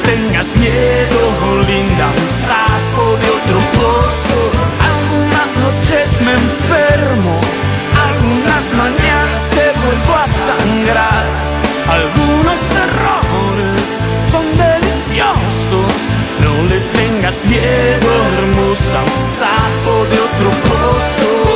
tengas 0.04 0.48
miedo, 0.56 1.20
linda, 1.66 2.06
un 2.22 2.30
saco 2.48 3.04
de 3.20 3.28
otro 3.38 3.58
pozo. 3.78 4.38
Algunas 4.90 5.50
noches 5.64 6.20
me 6.20 6.32
enfermo, 6.32 7.40
algunas 8.08 8.64
mañanas 8.82 9.42
te 9.56 9.66
vuelvo 9.82 10.14
a 10.24 10.26
sangrar. 10.46 11.26
Algunos 11.98 12.60
errores 12.84 13.86
son 14.30 14.44
deliciosos, 14.56 15.94
no 16.44 16.52
le 16.70 16.80
tengas 16.98 17.44
miedo, 17.44 18.10
hermosa, 18.38 18.98
un 19.02 19.24
saco 19.40 19.94
de 20.10 20.18
otro 20.28 20.50
pozo. 20.68 21.53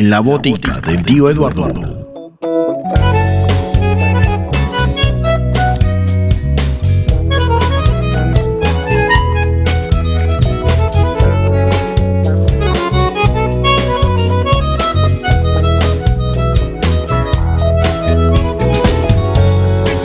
en 0.00 0.08
la 0.08 0.20
botica 0.20 0.80
del 0.80 1.02
tío 1.04 1.28
Eduardo. 1.28 1.62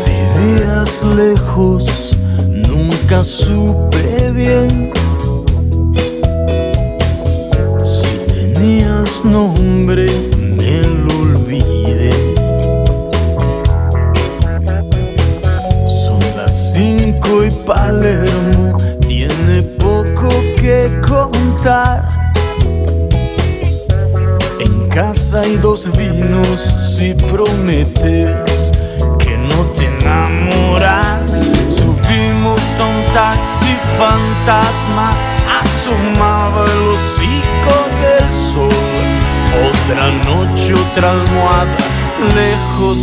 Vivías 0.06 1.06
lejos, 1.06 2.18
nunca 2.68 3.24
supe. 3.24 3.64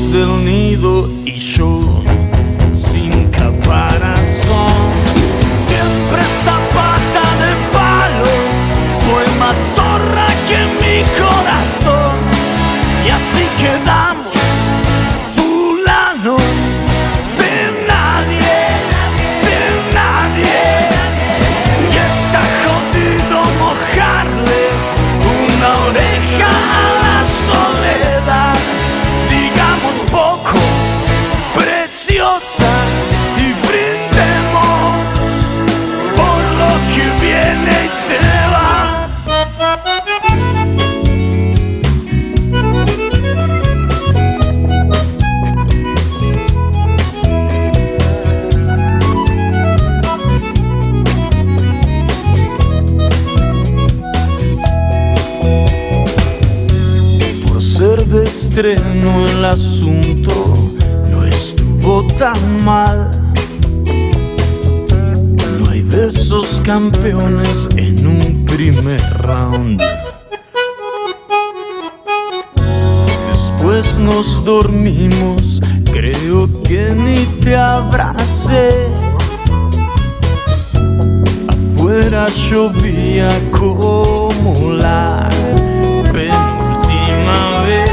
still 0.09 0.37
need 0.37 0.52
mal. 62.65 63.11
No 65.59 65.71
hay 65.71 65.83
besos 65.83 66.61
campeones 66.65 67.69
en 67.77 68.07
un 68.07 68.45
primer 68.45 69.01
round. 69.19 69.83
Después 73.29 73.99
nos 73.99 74.45
dormimos, 74.45 75.61
creo 75.93 76.49
que 76.63 76.95
ni 76.97 77.27
te 77.41 77.57
abracé. 77.57 78.89
Afuera 81.49 82.27
llovía 82.29 83.29
como 83.51 84.55
la 84.73 85.29
penúltima 86.13 87.63
vez. 87.67 87.91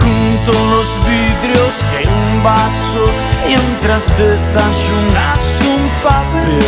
Junto 0.00 0.52
los 0.70 0.98
vidrios 1.06 1.74
de 1.92 2.08
un 2.08 2.44
vaso 2.44 3.25
mientras 3.46 4.16
desayunas 4.18 5.62
un 5.64 5.88
papel 6.02 6.58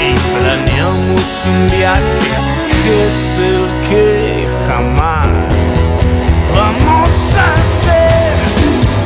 y 0.00 0.14
planeamos 0.34 1.46
un 1.46 1.78
viaje 1.78 2.30
que 2.82 3.06
es 3.06 3.36
el 3.38 3.64
que 3.88 4.48
jamás 4.66 5.28
vamos 6.54 7.34
a 7.34 7.46
hacer. 7.60 8.34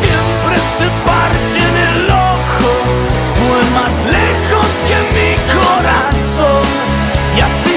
Siempre 0.01 0.57
este 0.57 0.87
parche 1.05 1.61
en 1.61 1.77
el 1.89 2.11
ojo 2.11 2.71
fue 3.39 3.61
más 3.79 3.95
lejos 4.05 4.69
que 4.89 4.99
mi 5.15 5.31
corazón 5.53 6.67
y 7.37 7.41
así. 7.41 7.74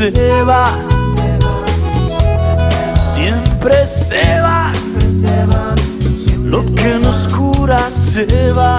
Se 0.00 0.42
va, 0.44 0.64
siempre 3.12 3.86
se 3.86 4.40
va. 4.40 4.72
Lo 6.42 6.62
que 6.74 6.98
nos 6.98 7.28
cura 7.28 7.78
se 7.90 8.24
va, 8.52 8.78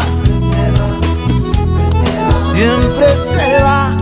siempre 2.51 3.07
se 3.09 3.61
va. 3.61 3.95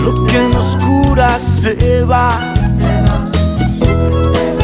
Lo 0.00 0.24
que 0.24 0.40
nos 0.54 0.74
cura 0.76 1.38
se 1.38 2.02
va. 2.04 2.30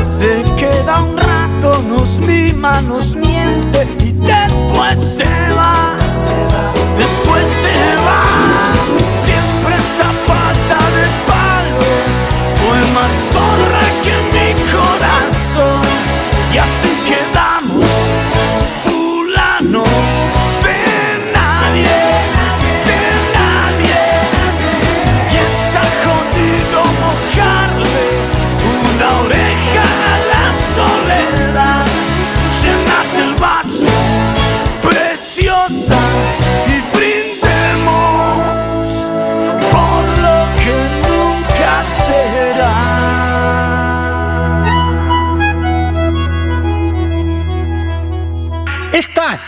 Se 0.03 0.43
queda 0.57 1.03
un 1.03 1.19
rato, 1.19 1.83
nos 1.87 2.19
mima, 2.21 2.81
nos 2.81 3.15
miente 3.15 3.87
y 4.01 4.13
después 4.13 4.99
se 4.99 5.53
va. 5.55 5.99
Después 6.97 7.47
se 7.47 7.97
va. 8.07 8.32
Fue 12.93 13.03
más 13.03 13.13
zorra 13.33 14.12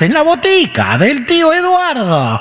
En 0.01 0.13
la 0.13 0.23
botica 0.23 0.99
del 0.99 1.25
tío 1.25 1.53
Eduardo. 1.53 2.41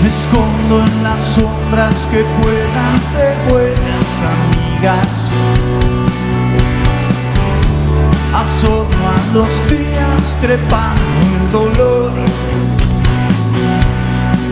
Me 0.00 0.08
escondo 0.08 0.80
en 0.80 1.02
las 1.02 1.24
sombras 1.24 2.06
que 2.06 2.24
puedan 2.40 3.02
ser 3.02 3.36
buenas. 3.50 3.82
Asomo 3.92 4.61
a 8.42 9.34
los 9.34 9.70
días 9.70 10.36
trepando 10.40 11.02
el 11.22 11.52
dolor. 11.52 12.12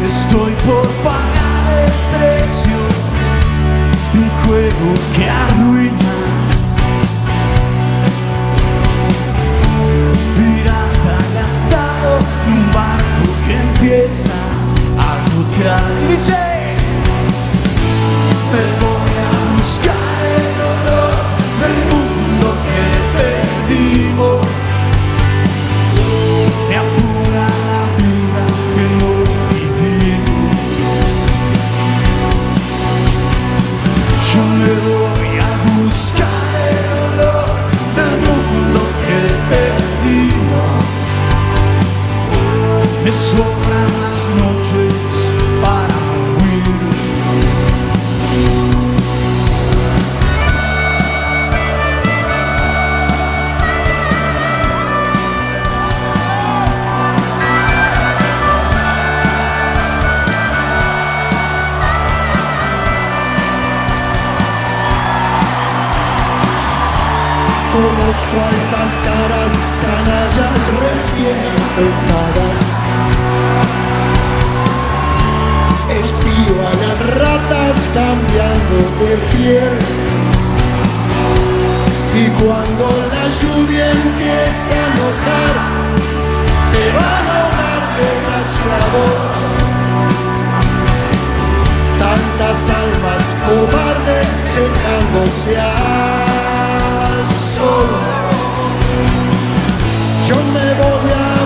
Estoy 0.06 0.52
por 0.64 0.86
pagar 1.02 1.64
el 1.84 1.92
precio 2.16 2.78
de 4.12 4.18
un 4.20 4.30
juego 4.44 4.94
que 5.16 5.28
arruina. 5.28 6.14
Pirata 10.36 11.18
gastado 11.34 12.18
en 12.46 12.52
un 12.52 12.72
barco 12.72 13.26
que 13.44 13.54
empieza 13.54 14.30
a 14.98 15.18
gotear 15.34 15.92
y 16.04 16.12
dice 16.12 16.36
Me 18.52 18.99
sobran 43.12 43.90
las 44.00 44.22
noches 44.40 44.94
para 45.62 45.96
huir. 46.36 46.80
Conozco 67.72 68.36
esas 68.56 68.92
caras, 69.04 69.52
canallas 69.80 70.62
recién 70.80 72.09
cambiando 77.94 78.76
de 79.00 79.16
piel. 79.30 79.74
Y 82.14 82.24
cuando 82.40 82.84
la 83.14 83.24
lluvia 83.40 83.90
empieza 83.90 84.74
a 84.84 84.88
mojar, 84.98 85.54
se 86.70 86.82
van 86.96 87.24
a 87.26 87.38
ahogar 87.40 87.82
demasiado. 88.00 89.02
Tantas 91.98 92.58
almas 92.82 93.24
cobardes 93.46 94.28
secándose 94.54 95.52
al 95.58 97.20
sol. 97.54 97.90
Yo 100.26 100.36
me 100.54 100.68
voy 100.74 101.10
a 101.12 101.39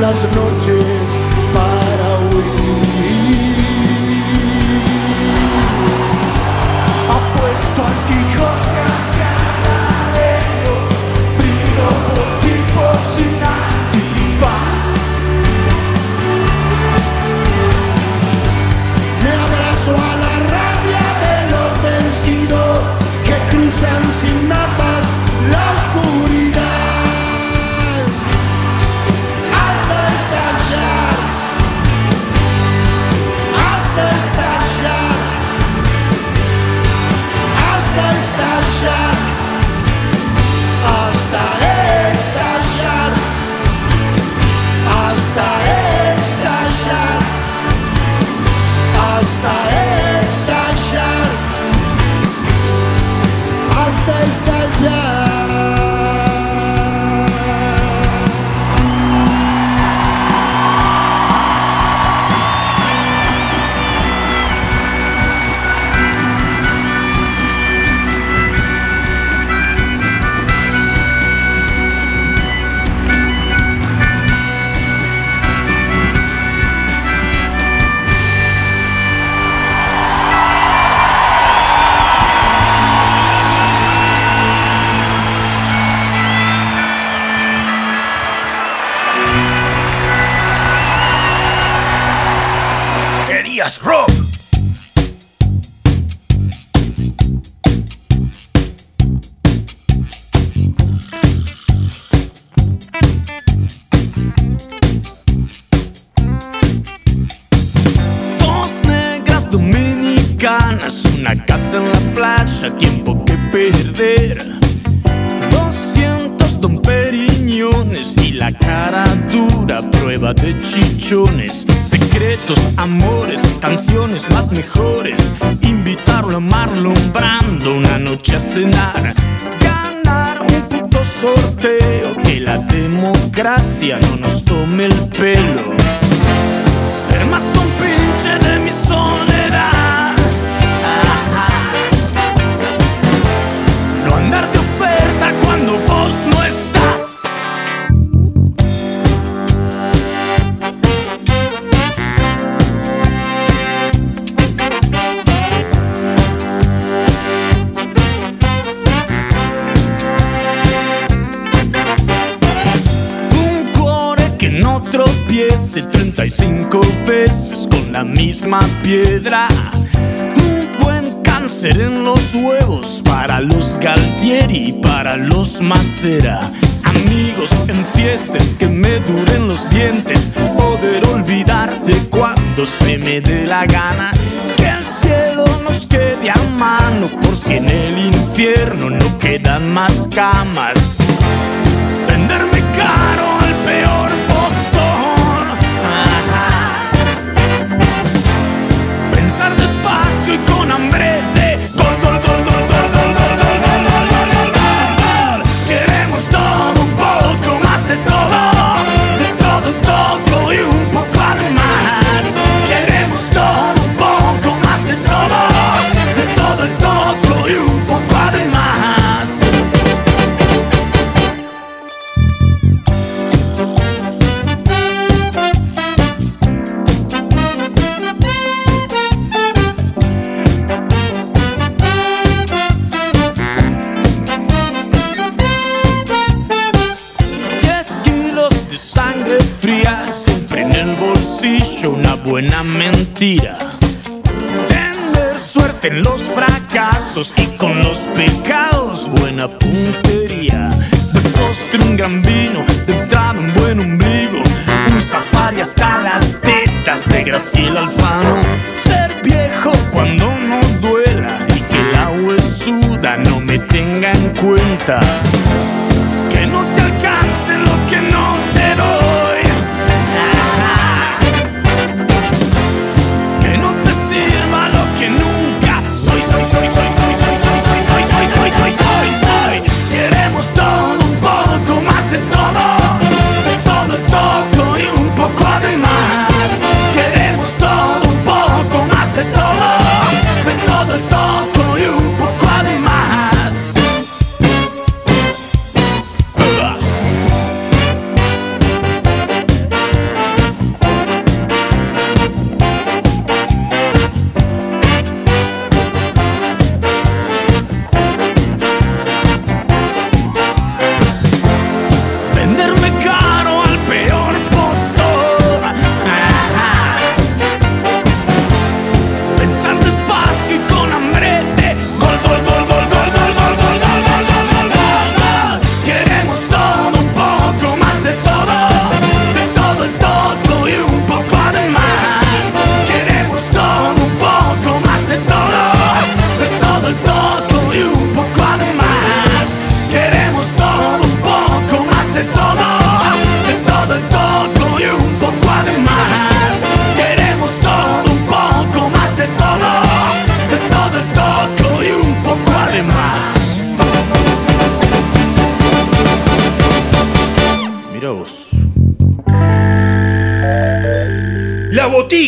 las 0.00 0.16
noches 0.34 1.03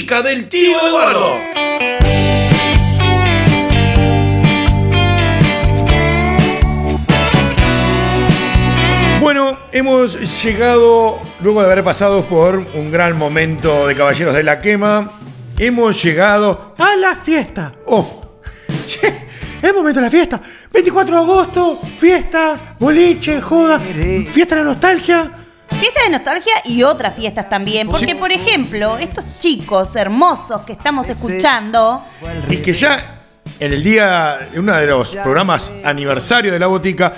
del 0.06 0.48
tío 0.48 0.78
Eduardo. 0.86 1.36
Bueno, 9.20 9.58
hemos 9.72 10.44
llegado, 10.44 11.20
luego 11.40 11.60
de 11.60 11.66
haber 11.72 11.82
pasado 11.82 12.22
por 12.22 12.58
un 12.74 12.92
gran 12.92 13.18
momento 13.18 13.88
de 13.88 13.96
Caballeros 13.96 14.32
de 14.32 14.44
la 14.44 14.60
Quema, 14.60 15.10
hemos 15.58 16.00
llegado 16.00 16.76
a 16.78 16.94
la 16.94 17.16
fiesta. 17.16 17.74
¡Oh! 17.86 18.38
Es 19.60 19.74
momento 19.74 19.98
de 19.98 20.06
la 20.06 20.10
fiesta. 20.10 20.40
24 20.72 21.16
de 21.16 21.20
agosto, 21.20 21.80
fiesta, 21.96 22.76
boliche, 22.78 23.40
joda, 23.40 23.80
fiesta 23.80 24.54
de 24.54 24.60
la 24.60 24.68
nostalgia. 24.68 25.45
Fiestas 25.68 26.04
de 26.04 26.10
nostalgia 26.10 26.54
y 26.64 26.82
otras 26.82 27.14
fiestas 27.14 27.48
también. 27.48 27.88
Porque, 27.88 28.14
por 28.14 28.32
ejemplo, 28.32 28.98
estos 28.98 29.38
chicos 29.38 29.94
hermosos 29.96 30.62
que 30.62 30.72
estamos 30.72 31.08
escuchando. 31.10 32.02
Y 32.48 32.58
que 32.58 32.72
ya 32.72 33.06
en 33.58 33.72
el 33.72 33.82
día, 33.82 34.48
en 34.52 34.60
uno 34.60 34.74
de 34.74 34.86
los 34.86 35.16
programas 35.16 35.72
aniversario 35.84 36.52
de 36.52 36.58
la 36.58 36.66
botica, 36.66 37.12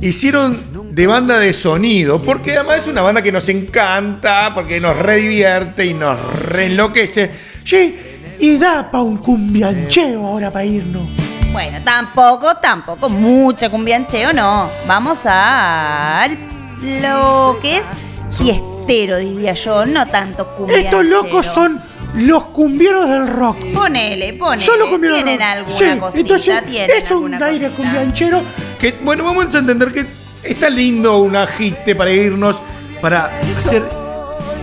hicieron 0.00 0.94
de 0.94 1.06
banda 1.06 1.38
de 1.38 1.52
sonido. 1.52 2.22
Porque 2.22 2.56
además 2.56 2.82
es 2.82 2.86
una 2.88 3.02
banda 3.02 3.22
que 3.22 3.32
nos 3.32 3.48
encanta, 3.48 4.52
porque 4.54 4.80
nos 4.80 4.96
redivierte 4.96 5.86
y 5.86 5.94
nos 5.94 6.18
reenloquece. 6.42 7.30
Sí, 7.64 7.98
y 8.38 8.58
da 8.58 8.90
pa' 8.90 9.02
un 9.02 9.16
cumbiancheo 9.16 10.26
ahora 10.26 10.52
para 10.52 10.64
irnos. 10.64 11.08
Bueno, 11.52 11.78
tampoco, 11.82 12.54
tampoco, 12.56 13.08
mucho 13.08 13.70
cumbiancheo 13.70 14.32
no. 14.32 14.68
Vamos 14.86 15.24
al 15.24 16.57
lo 16.82 17.58
que 17.60 17.76
es 17.78 17.82
fiestero, 18.30 19.16
diría 19.18 19.54
yo, 19.54 19.84
no 19.86 20.06
tanto 20.08 20.46
cumbiancheo. 20.54 20.86
Estos 20.90 21.04
locos 21.06 21.46
son 21.46 21.80
los 22.16 22.44
cumbieros 22.46 23.08
del 23.08 23.26
rock. 23.28 23.58
Ponele, 23.74 24.32
ponele. 24.34 24.66
Cumbieros 24.90 25.16
Tienen 25.18 25.42
alguna 25.42 25.76
Sí, 25.76 25.98
cosita, 25.98 26.20
entonces 26.20 26.64
tienen 26.66 26.90
es 26.96 27.10
un 27.10 27.16
alguna 27.34 27.46
aire 27.46 27.68
cosita. 27.68 27.76
cumbianchero. 27.82 28.42
Que, 28.80 28.92
bueno, 29.02 29.24
vamos 29.24 29.54
a 29.54 29.58
entender 29.58 29.92
que 29.92 30.06
está 30.42 30.70
lindo 30.70 31.18
un 31.18 31.36
agite 31.36 31.94
para 31.94 32.10
irnos, 32.10 32.56
para 33.00 33.26
hacer 33.40 33.82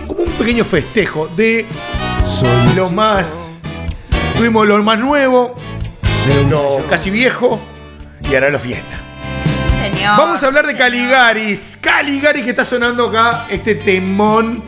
como 0.06 0.22
un 0.22 0.30
pequeño 0.32 0.64
festejo 0.64 1.28
de 1.36 1.66
lo 2.74 2.90
más. 2.90 3.60
Tuvimos 4.36 4.66
lo 4.66 4.82
más 4.82 4.98
nuevo, 4.98 5.54
lo 6.50 6.82
casi 6.90 7.10
viejo 7.10 7.58
y 8.28 8.34
ahora 8.34 8.50
lo 8.50 8.58
fiesta. 8.58 8.96
Señor, 9.96 10.18
Vamos 10.18 10.42
a 10.42 10.46
hablar 10.46 10.66
de 10.66 10.72
señor. 10.72 10.88
Caligaris. 10.90 11.78
Caligaris 11.80 12.44
que 12.44 12.50
está 12.50 12.64
sonando 12.64 13.08
acá, 13.08 13.46
este 13.48 13.74
temón 13.76 14.62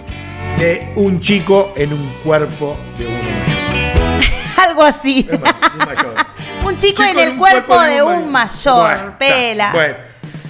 de 0.59 0.93
un 0.97 1.21
chico 1.21 1.73
en 1.77 1.93
un 1.93 2.09
cuerpo 2.25 2.77
de 2.99 3.07
uno 3.07 3.19
mayor. 3.23 4.25
Algo 4.69 4.83
así. 4.83 5.23
De 5.25 5.37
un 5.37 5.43
mayor. 5.43 6.15
un 6.65 6.77
chico, 6.77 7.03
en 7.03 7.19
el 7.19 7.37
cuerpo, 7.37 7.81
de 7.81 8.03
un 8.03 8.25
ma- 8.31 8.45
mayor. 8.45 8.89
Bueno, 8.97 9.19
pela. 9.19 9.73
Bueno, 9.73 9.95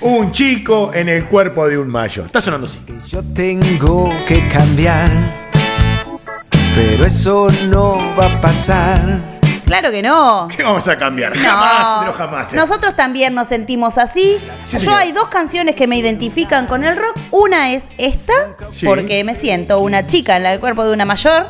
un 0.00 0.32
chico 0.32 0.92
en 0.94 1.08
el 1.08 1.24
cuerpo 1.26 1.66
de 1.68 1.76
un 1.78 1.88
mayor. 1.88 2.26
Está 2.26 2.40
sonando 2.40 2.66
así. 2.66 2.78
Yo 3.08 3.22
tengo 3.34 4.10
que 4.26 4.48
cambiar, 4.48 5.10
pero 6.74 7.04
eso 7.04 7.48
no 7.68 7.98
va 8.18 8.26
a 8.26 8.40
pasar. 8.40 9.37
Claro 9.68 9.90
que 9.90 10.02
no. 10.02 10.48
¿Qué 10.56 10.62
vamos 10.64 10.88
a 10.88 10.98
cambiar? 10.98 11.36
No. 11.36 11.42
Jamás 11.42 12.06
los 12.06 12.16
jamás. 12.16 12.52
Nosotros 12.54 12.96
también 12.96 13.34
nos 13.34 13.48
sentimos 13.48 13.98
así. 13.98 14.38
Sí, 14.66 14.72
Yo 14.72 14.80
señor. 14.80 14.98
hay 14.98 15.12
dos 15.12 15.28
canciones 15.28 15.74
que 15.74 15.86
me 15.86 15.96
identifican 15.98 16.66
con 16.66 16.84
el 16.84 16.96
rock. 16.96 17.16
Una 17.30 17.70
es 17.72 17.90
esta, 17.98 18.32
Sí. 18.72 18.86
porque 18.86 19.22
me 19.24 19.34
siento 19.34 19.78
una 19.80 20.06
chica 20.06 20.36
en 20.38 20.46
el 20.46 20.58
cuerpo 20.58 20.84
de 20.84 20.92
una 20.92 21.04
mayor. 21.04 21.46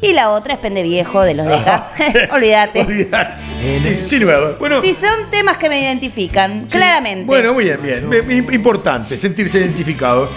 Y 0.00 0.12
la 0.14 0.30
otra 0.30 0.54
es 0.54 0.60
Pende 0.60 0.82
Viejo 0.82 1.22
de 1.22 1.34
los 1.34 1.46
Deca. 1.46 1.88
Olvídate. 2.32 2.80
Olvídate. 2.82 3.36
Sí, 3.82 3.94
sin 3.94 4.22
lugar. 4.22 4.56
Bueno, 4.58 4.80
Si 4.80 4.94
son 4.94 5.30
temas 5.30 5.56
que 5.56 5.68
me 5.68 5.80
identifican, 5.80 6.64
sí. 6.68 6.76
claramente. 6.76 7.24
Bueno, 7.26 7.54
muy 7.54 7.64
bien, 7.64 7.78
bien. 7.82 8.10
Im- 8.10 8.52
Importante 8.54 9.16
sentirse 9.16 9.58
identificados. 9.58 10.30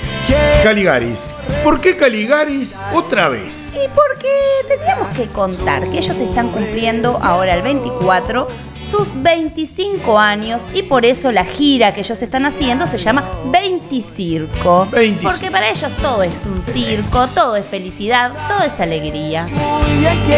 Caligaris. 0.64 1.34
¿Por 1.64 1.80
qué 1.80 1.96
Caligaris 1.96 2.80
otra 2.94 3.30
vez? 3.30 3.74
Y 3.76 3.88
porque 3.90 4.30
teníamos 4.68 5.10
que 5.16 5.28
contar 5.28 5.90
que 5.90 5.98
ellos 6.00 6.18
están 6.18 6.50
cumpliendo 6.52 7.20
ahora 7.22 7.54
el 7.56 7.62
24 7.62 8.48
sus 8.84 9.08
25 9.22 10.18
años 10.18 10.62
y 10.74 10.82
por 10.84 11.06
eso 11.06 11.32
la 11.32 11.46
gira 11.46 11.94
que 11.94 12.00
ellos 12.02 12.20
están 12.22 12.48
haciendo 12.48 12.88
se 12.88 12.98
llama 12.98 13.24
20 13.46 14.02
Circo. 14.02 14.88
20 14.92 15.22
Porque 15.24 15.52
para 15.52 15.70
ellos 15.70 15.92
todo 16.02 16.24
es 16.24 16.48
un 16.48 16.60
circo, 16.62 17.28
todo 17.28 17.56
es 17.56 17.66
felicidad, 17.66 18.32
todo 18.50 18.66
es 18.66 18.80
alegría. 18.80 19.48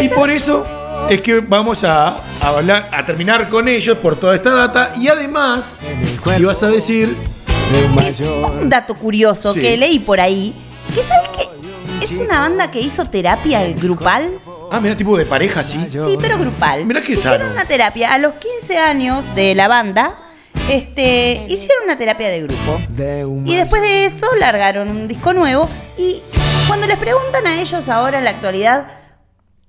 Y 0.02 0.08
por 0.08 0.28
eso 0.30 0.66
es 1.10 1.20
que 1.20 1.40
vamos 1.40 1.84
a, 1.84 2.08
a 2.40 2.48
hablar, 2.48 2.88
a 2.92 3.04
terminar 3.06 3.48
con 3.48 3.68
ellos 3.68 3.98
por 3.98 4.16
toda 4.16 4.34
esta 4.34 4.50
data. 4.50 4.92
Y 4.98 5.08
además, 5.08 5.80
ibas 6.38 6.62
a 6.62 6.68
decir. 6.68 7.16
De 7.72 7.84
un 7.84 7.94
mayor. 7.94 8.50
Un 8.62 8.68
dato 8.68 8.94
curioso 8.94 9.52
Sí. 9.54 9.60
que 9.60 9.76
leí 9.76 9.98
por 9.98 10.20
ahí, 10.20 10.54
que 10.94 11.02
sabes 11.02 11.28
que 11.30 12.04
es 12.04 12.12
una 12.12 12.40
banda 12.40 12.70
que 12.70 12.80
hizo 12.80 13.04
terapia 13.06 13.62
grupal. 13.72 14.38
Ah, 14.70 14.80
mira, 14.80 14.96
tipo 14.96 15.16
de 15.16 15.24
pareja, 15.26 15.62
sí. 15.64 15.78
Sí, 15.90 16.16
pero 16.20 16.36
grupal. 16.38 16.84
Mirá 16.84 17.02
qué 17.02 17.12
hicieron 17.12 17.40
sano. 17.40 17.52
una 17.52 17.64
terapia 17.64 18.12
a 18.12 18.18
los 18.18 18.34
15 18.34 18.78
años 18.78 19.22
de 19.34 19.54
la 19.54 19.68
banda. 19.68 20.18
Este, 20.68 21.44
hicieron 21.48 21.84
una 21.84 21.96
terapia 21.96 22.28
de 22.28 22.42
grupo. 22.42 22.80
De 22.88 23.24
un 23.24 23.46
Y 23.46 23.56
después 23.56 23.82
de 23.82 24.06
eso 24.06 24.26
largaron 24.38 24.88
un 24.88 25.08
disco 25.08 25.32
nuevo 25.32 25.68
y 25.98 26.20
cuando 26.66 26.86
les 26.86 26.96
preguntan 26.98 27.46
a 27.46 27.60
ellos 27.60 27.88
ahora 27.88 28.18
en 28.18 28.24
la 28.24 28.30
actualidad 28.30 28.86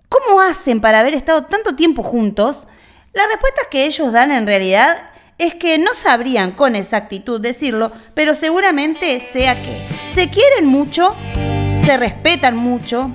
cómo 0.09 0.41
hacen 0.41 0.81
para 0.81 0.99
haber 0.99 1.13
estado 1.13 1.43
tanto 1.45 1.75
tiempo 1.75 2.03
juntos, 2.03 2.67
la 3.13 3.27
respuesta 3.27 3.61
que 3.69 3.85
ellos 3.85 4.11
dan 4.11 4.31
en 4.31 4.45
realidad 4.45 5.09
es 5.37 5.55
que 5.55 5.77
no 5.77 5.93
sabrían 5.93 6.51
con 6.51 6.75
exactitud 6.75 7.39
decirlo, 7.41 7.91
pero 8.13 8.35
seguramente 8.35 9.19
sea 9.19 9.55
que 9.55 9.81
se 10.13 10.29
quieren 10.29 10.65
mucho, 10.65 11.15
se 11.83 11.97
respetan 11.97 12.55
mucho, 12.55 13.11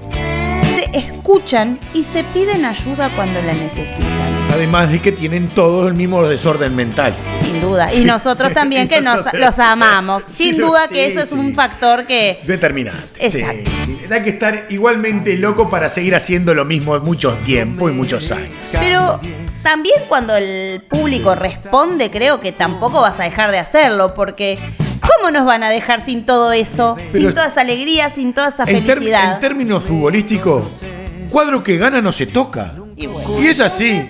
escuchan 0.93 1.78
y 1.95 2.03
se 2.03 2.24
piden 2.24 2.64
ayuda 2.64 3.14
cuando 3.14 3.41
la 3.43 3.53
necesitan. 3.53 4.51
Además 4.51 4.91
de 4.91 5.01
que 5.01 5.12
tienen 5.12 5.49
todos 5.49 5.86
el 5.88 5.95
mismo 5.95 6.26
desorden 6.26 6.74
mental. 6.74 7.14
Sin 7.43 7.61
duda. 7.61 7.93
Y 7.95 8.05
nosotros 8.05 8.53
también 8.53 8.88
que 8.88 9.01
nos, 9.03 9.32
los 9.34 9.59
amamos. 9.59 10.24
Sin 10.28 10.57
Sí, 10.57 10.61
duda 10.61 10.88
sí, 10.88 10.95
que 10.95 11.07
eso 11.07 11.20
es 11.20 11.30
sí. 11.30 11.36
un 11.36 11.55
factor 11.55 12.07
que... 12.07 12.41
Determinante. 12.47 13.26
Exacto. 13.26 13.70
sí. 13.84 13.99
Hay 14.11 14.22
que 14.22 14.30
estar 14.30 14.66
igualmente 14.70 15.36
loco 15.36 15.70
para 15.70 15.88
seguir 15.88 16.14
haciendo 16.14 16.55
lo 16.55 16.64
mismo 16.64 16.99
mucho 17.01 17.34
tiempo 17.45 17.88
y 17.88 17.93
muchos 17.93 18.30
años. 18.32 18.53
Pero 18.72 19.20
también 19.62 19.97
cuando 20.09 20.36
el 20.36 20.82
público 20.88 21.34
responde, 21.34 22.11
creo 22.11 22.41
que 22.41 22.53
tampoco 22.53 23.01
vas 23.01 23.20
a 23.20 23.24
dejar 23.24 23.51
de 23.53 23.59
hacerlo, 23.59 24.14
porque 24.14 24.59
¿cómo 25.18 25.30
nos 25.30 25.44
van 25.46 25.62
a 25.62 25.70
dejar 25.70 26.05
sin 26.05 26.24
todo 26.26 26.53
eso? 26.53 26.96
Pero- 27.12 27.18
sin 27.24 27.34
toda 27.34 27.46
esa 27.46 27.61
alegría, 27.62 28.11
sin 28.11 28.32
toda 28.32 28.48
esa 28.48 28.64
En, 28.64 28.84
felicidad. 28.84 29.34
en 29.34 29.40
términos 29.40 29.84
futbolísticos, 29.84 30.64
cuadro 31.30 31.62
que 31.62 31.76
gana 31.76 32.01
no 32.01 32.12
se 32.12 32.26
toca. 32.26 32.74
Y 32.96 33.07
bueno. 33.07 33.40
Y 33.40 33.46
es 33.46 33.61
así. 33.61 34.03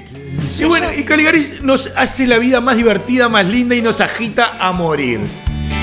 Y 0.59 0.65
bueno, 0.65 0.89
y 0.97 1.05
Caligaris 1.05 1.63
nos 1.63 1.91
hace 1.97 2.27
la 2.27 2.39
vida 2.39 2.61
más 2.61 2.77
divertida, 2.77 3.29
más 3.29 3.47
linda 3.47 3.75
y 3.75 3.83
nos 3.83 4.01
agita 4.01 4.57
a 4.61 4.73
morir. 4.73 5.21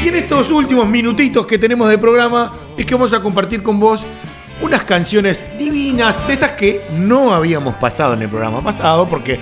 Y 0.04 0.08
en 0.10 0.16
estos 0.16 0.52
últimos 0.52 0.88
minutitos 0.88 1.46
que 1.48 1.58
tenemos 1.58 1.90
de 1.90 1.98
programa 1.98 2.54
es 2.78 2.86
que 2.86 2.94
vamos 2.96 3.14
a 3.14 3.22
compartir 3.22 3.64
con 3.64 3.80
vos 3.80 4.06
unas 4.62 4.84
canciones 4.84 5.46
divinas, 5.58 6.28
de 6.28 6.34
estas 6.34 6.52
que 6.52 6.82
no 6.98 7.34
habíamos 7.34 7.76
pasado 7.76 8.14
en 8.14 8.24
el 8.24 8.30
programa 8.30 8.62
pasado 8.62 9.08
porque 9.08 9.40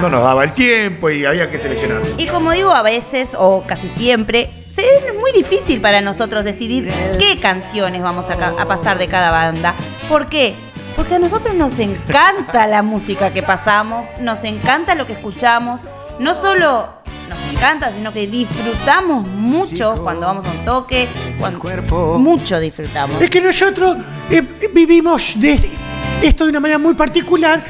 no 0.00 0.10
nos 0.10 0.22
daba 0.22 0.44
el 0.44 0.52
tiempo 0.52 1.10
y 1.10 1.24
había 1.24 1.50
que 1.50 1.58
seleccionar. 1.58 2.02
Y 2.18 2.26
como 2.26 2.52
digo, 2.52 2.72
a 2.72 2.82
veces, 2.82 3.30
o 3.38 3.64
casi 3.66 3.88
siempre, 3.88 4.50
es 4.76 5.14
muy 5.18 5.32
difícil 5.32 5.80
para 5.80 6.00
nosotros 6.00 6.44
decidir 6.44 6.90
qué 7.18 7.38
canciones 7.40 8.02
vamos 8.02 8.28
a, 8.30 8.66
pasar 8.66 8.98
de 8.98 9.08
cada 9.08 9.30
banda. 9.30 9.74
¿Por 10.08 10.28
qué? 10.28 10.54
Porque 10.94 11.14
a 11.14 11.18
nosotros 11.18 11.54
nos 11.54 11.78
encanta 11.78 12.66
la 12.66 12.82
música 12.82 13.30
que 13.32 13.42
pasamos, 13.42 14.06
nos 14.20 14.44
encanta 14.44 14.94
lo 14.94 15.06
que 15.06 15.12
escuchamos, 15.14 15.82
no 16.18 16.34
solo 16.34 16.88
nos 17.28 17.54
encanta, 17.54 17.92
sino 17.92 18.12
que 18.12 18.26
disfrutamos 18.26 19.26
mucho 19.26 20.00
cuando 20.02 20.26
vamos 20.26 20.46
a 20.46 20.50
un 20.50 20.64
toque, 20.64 21.08
cuando, 21.38 22.18
mucho 22.18 22.58
disfrutamos. 22.60 23.20
Es 23.20 23.30
que 23.30 23.40
nosotros 23.40 23.96
eh, 24.30 24.42
vivimos 24.72 25.38
de 25.38 25.60
esto 26.22 26.44
de 26.44 26.50
una 26.50 26.60
manera 26.60 26.78
muy 26.78 26.94
particular 26.94 27.62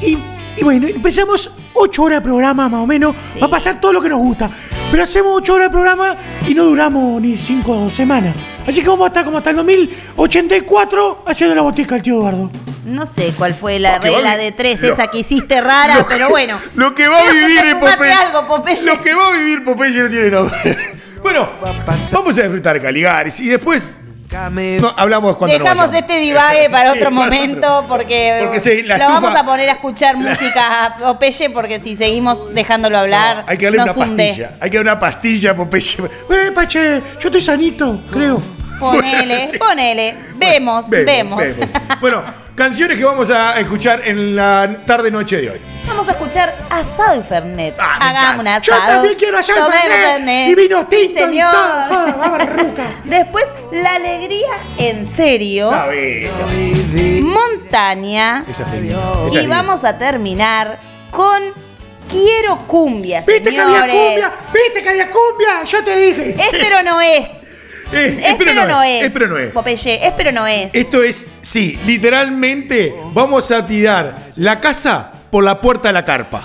y, 0.00 0.12
y- 0.12 0.41
y 0.56 0.64
bueno, 0.64 0.86
empezamos 0.88 1.52
ocho 1.74 2.02
horas 2.04 2.18
de 2.20 2.24
programa 2.24 2.68
más 2.68 2.80
o 2.82 2.86
menos, 2.86 3.14
Sí. 3.32 3.40
va 3.40 3.46
a 3.46 3.50
pasar 3.50 3.80
todo 3.80 3.92
lo 3.92 4.00
que 4.02 4.08
nos 4.08 4.20
gusta, 4.20 4.50
pero 4.90 5.02
hacemos 5.02 5.32
ocho 5.36 5.54
horas 5.54 5.68
de 5.68 5.72
programa 5.72 6.16
y 6.46 6.54
no 6.54 6.64
duramos 6.64 7.20
ni 7.20 7.36
cinco 7.36 7.88
semanas. 7.90 8.34
Así 8.66 8.82
que 8.82 8.88
vamos 8.88 9.04
a 9.04 9.08
estar 9.08 9.24
como 9.24 9.38
hasta 9.38 9.50
el 9.50 9.56
2084 9.56 11.24
haciendo 11.26 11.54
la 11.54 11.62
botica 11.62 11.94
al 11.94 12.02
tío 12.02 12.14
Eduardo. 12.18 12.50
No 12.84 13.06
sé 13.06 13.32
cuál 13.36 13.54
fue 13.54 13.78
la 13.78 13.92
Porque 13.94 14.10
regla 14.10 14.36
de 14.36 14.52
tres 14.52 14.82
lo- 14.82 14.92
esa 14.92 15.06
que 15.08 15.18
hiciste 15.18 15.60
rara, 15.60 15.96
que- 15.98 16.04
pero 16.08 16.28
bueno. 16.28 16.58
Lo 16.74 16.94
que 16.94 17.08
va 17.08 17.20
a 17.20 17.22
que 17.30 17.32
vivir 17.32 17.58
fumaste 17.74 17.96
Popeye. 17.96 18.12
algo, 18.12 18.46
Popeye. 18.48 18.84
Lo 18.86 19.02
que 19.02 19.14
va 19.14 19.26
a 19.28 19.30
vivir 19.30 19.64
Popeye 19.64 20.02
no 20.02 20.08
tiene 20.08 20.30
nombre. 20.30 20.76
Bueno, 21.22 21.48
vamos 22.10 22.36
a 22.36 22.42
disfrutar 22.42 22.82
Caligaris 22.82 23.38
y 23.38 23.48
después 23.48 23.94
no, 24.32 24.94
hablamos 24.96 25.36
cuando 25.36 25.58
Dejamos 25.58 25.94
este 25.94 26.16
divague 26.18 26.70
para 26.70 26.92
otro 26.92 27.10
momento 27.10 27.84
porque, 27.88 28.40
Porque 28.42 28.60
sí, 28.60 28.82
la 28.82 28.96
lo 28.98 29.04
estufa- 29.04 29.20
vamos 29.20 29.40
a 29.40 29.44
poner 29.44 29.68
a 29.68 29.72
escuchar 29.72 30.16
música 30.16 30.84
a 30.86 30.96
Popeye 30.96 31.50
porque 31.50 31.80
si 31.80 31.96
seguimos 31.96 32.52
dejándolo 32.54 32.98
hablar 32.98 33.44
Hay 33.46 33.58
que 33.58 33.66
darle 33.66 33.78
nos 33.78 33.96
una 33.96 34.06
hunde. 34.06 34.26
pastilla. 34.28 34.50
Hay 34.60 34.70
que 34.70 34.76
darle 34.78 34.90
una 34.92 35.00
pastilla 35.00 35.50
a 35.50 35.54
Popeye. 35.56 35.96
Eh, 36.30 36.50
Pache, 36.54 37.02
yo 37.20 37.28
estoy 37.28 37.42
sanito, 37.42 38.00
creo. 38.10 38.40
Ponele, 38.80 39.46
Sí. 39.50 39.58
ponele. 39.58 40.14
Vemos, 40.36 40.88
vemos. 40.90 41.40
Bueno, 42.00 42.22
canciones 42.54 42.96
que 42.98 43.04
vamos 43.04 43.30
a 43.30 43.58
escuchar 43.58 44.02
en 44.04 44.36
la 44.36 44.78
tarde-noche 44.86 45.40
de 45.40 45.50
hoy. 45.50 45.60
Vamos 45.86 46.08
a 46.08 46.12
escuchar 46.12 46.54
Asado 46.70 47.18
y 47.20 47.22
Fernet. 47.22 47.74
Ah, 47.78 47.96
me 47.98 48.04
Hagamos 48.06 48.40
un 48.40 48.46
encanta. 48.46 48.56
asado. 48.74 48.80
Yo 48.80 48.86
también 48.94 49.14
quiero 49.18 49.38
hacer 49.38 49.54
tomemos 49.56 49.76
Fernet 49.84 50.48
y 50.48 50.54
vino 50.54 50.86
Sí, 50.88 50.96
tinto 51.08 51.20
y 51.20 51.24
señor. 51.24 51.50
todo. 51.52 52.38
Ruca. 52.38 52.82
Después, 53.04 53.44
La 53.72 53.94
Alegría 53.96 54.48
en 54.78 55.06
serio. 55.06 55.70
Sabelo. 55.70 56.30
Montaña. 57.22 58.44
Esa 58.48 58.62
es. 58.62 58.68
Esa 59.28 59.40
Y 59.42 59.46
vamos 59.46 59.84
a 59.84 59.98
terminar 59.98 60.78
con 61.10 61.42
Quiero 62.10 62.58
cumbia, 62.66 63.22
¿Viste 63.26 63.42
que 63.50 63.58
había 63.58 63.74
señores. 63.80 63.96
cumbia? 63.96 64.32
¿Viste 64.52 64.82
que 64.82 64.88
había 64.90 65.10
cumbia? 65.10 65.64
Yo 65.64 65.82
te 65.82 65.96
dije. 65.96 66.30
Es 66.38 66.50
pero 66.60 66.82
no 66.82 67.00
es. 67.00 67.26
Eh, 67.92 68.18
Es 68.26 68.34
pero 68.38 68.66
no 68.66 68.82
es. 68.82 69.04
Es 69.04 69.12
pero 69.12 69.28
no 69.28 69.38
es. 69.38 69.52
Popeye, 69.52 70.06
es 70.06 70.12
pero 70.16 70.32
no 70.32 70.46
es. 70.46 70.74
Esto 70.74 71.02
es, 71.02 71.30
sí, 71.42 71.78
literalmente 71.84 72.94
vamos 73.12 73.50
a 73.50 73.66
tirar 73.66 74.16
la 74.36 74.60
casa 74.60 75.12
por 75.30 75.44
la 75.44 75.60
puerta 75.60 75.88
de 75.88 75.92
la 75.94 76.04
carpa. 76.04 76.42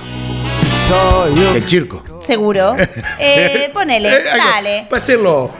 El 1.55 1.67
circo. 1.67 2.03
Seguro. 2.25 2.75
Eh, 3.19 3.69
ponele, 3.73 4.09
Eh, 4.09 4.23
dale. 4.37 4.87
Para 4.89 5.01
hacerlo 5.01 5.51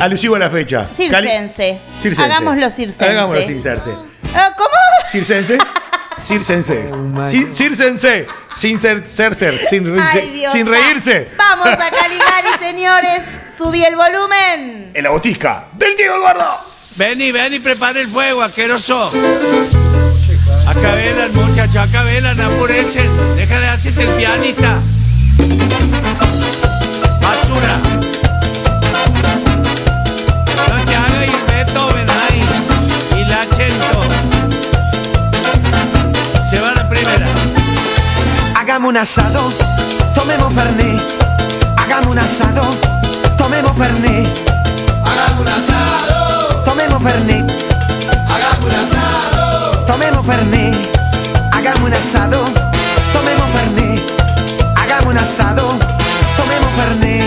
alusivo 0.00 0.36
a 0.36 0.38
la 0.38 0.50
fecha. 0.50 0.88
Circense. 0.96 1.78
Circense. 2.00 2.22
Hagámoslo 2.22 2.70
circense. 2.70 3.04
Hagámoslo 3.04 3.44
circense. 3.44 3.90
Ah, 4.34 4.50
¿Cómo? 4.56 4.70
Circense. 5.10 5.58
Circense. 6.22 6.88
Cir- 7.30 7.54
Circense. 7.54 8.26
Sin 8.50 8.78
ser, 8.80 9.06
ser, 9.06 9.34
ser. 9.34 9.58
Sin, 9.66 9.84
reírse- 9.86 10.20
Ay, 10.20 10.30
Dios. 10.30 10.52
sin 10.52 10.66
reírse. 10.66 11.28
Va- 11.38 11.56
Vamos 11.56 11.66
a 11.68 11.90
Caligari, 11.90 12.48
señores. 12.60 13.20
Subí 13.58 13.84
el 13.84 13.94
volumen. 13.96 14.90
En 14.94 15.02
la 15.04 15.10
botisca 15.10 15.66
del 15.74 15.94
tío 15.96 16.14
Eduardo. 16.16 16.58
Ven 16.96 17.20
y 17.20 17.32
ven 17.32 17.54
y 17.54 17.58
prepara 17.58 18.00
el 18.00 18.08
fuego, 18.08 18.42
asqueroso. 18.42 19.12
Acá 20.66 20.94
velan, 20.94 21.32
muchachos, 21.34 21.76
acá 21.76 22.02
velan, 22.02 22.40
apurecen. 22.40 23.08
Deja 23.36 23.58
de 23.60 23.66
hacerte 23.68 24.02
el 24.02 24.08
pianista. 24.10 24.78
Un 38.92 38.98
asado, 38.98 39.50
tomemos 40.14 40.52
Fernet. 40.52 41.00
Hagamos 41.78 42.08
un 42.08 42.18
asado, 42.18 42.60
tomemos 43.38 43.72
Fernet. 43.74 44.28
Hagamos 45.06 45.40
un 45.40 45.48
asado, 45.48 46.62
Tomemos 46.66 47.02
Fernet, 47.02 47.50
hagamos 48.28 48.64
un 48.66 48.74
asado, 48.74 49.84
tomemos 49.86 50.26
Fernet. 50.26 50.76
Hagamos 51.52 51.82
un 51.84 51.94
asado, 51.94 52.44
tomemos 53.14 53.50
Fernet. 53.54 54.00
Hagamos 54.76 55.06
un 55.06 55.18
asado, 55.18 55.78
tomemos 56.36 56.70
Fernet. 56.76 57.21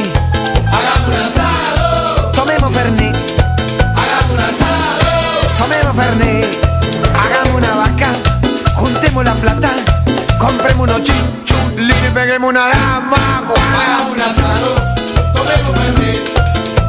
Compremos 10.45 10.87
unos 10.87 11.01
chinchulis 11.01 11.95
y 12.07 12.13
peguemos 12.13 12.51
una 12.51 12.67
dama. 12.67 13.17
hagamos 13.81 14.13
un 14.13 14.21
asado, 14.21 14.75
tomemos 15.33 15.79
Fernet, 15.79 16.21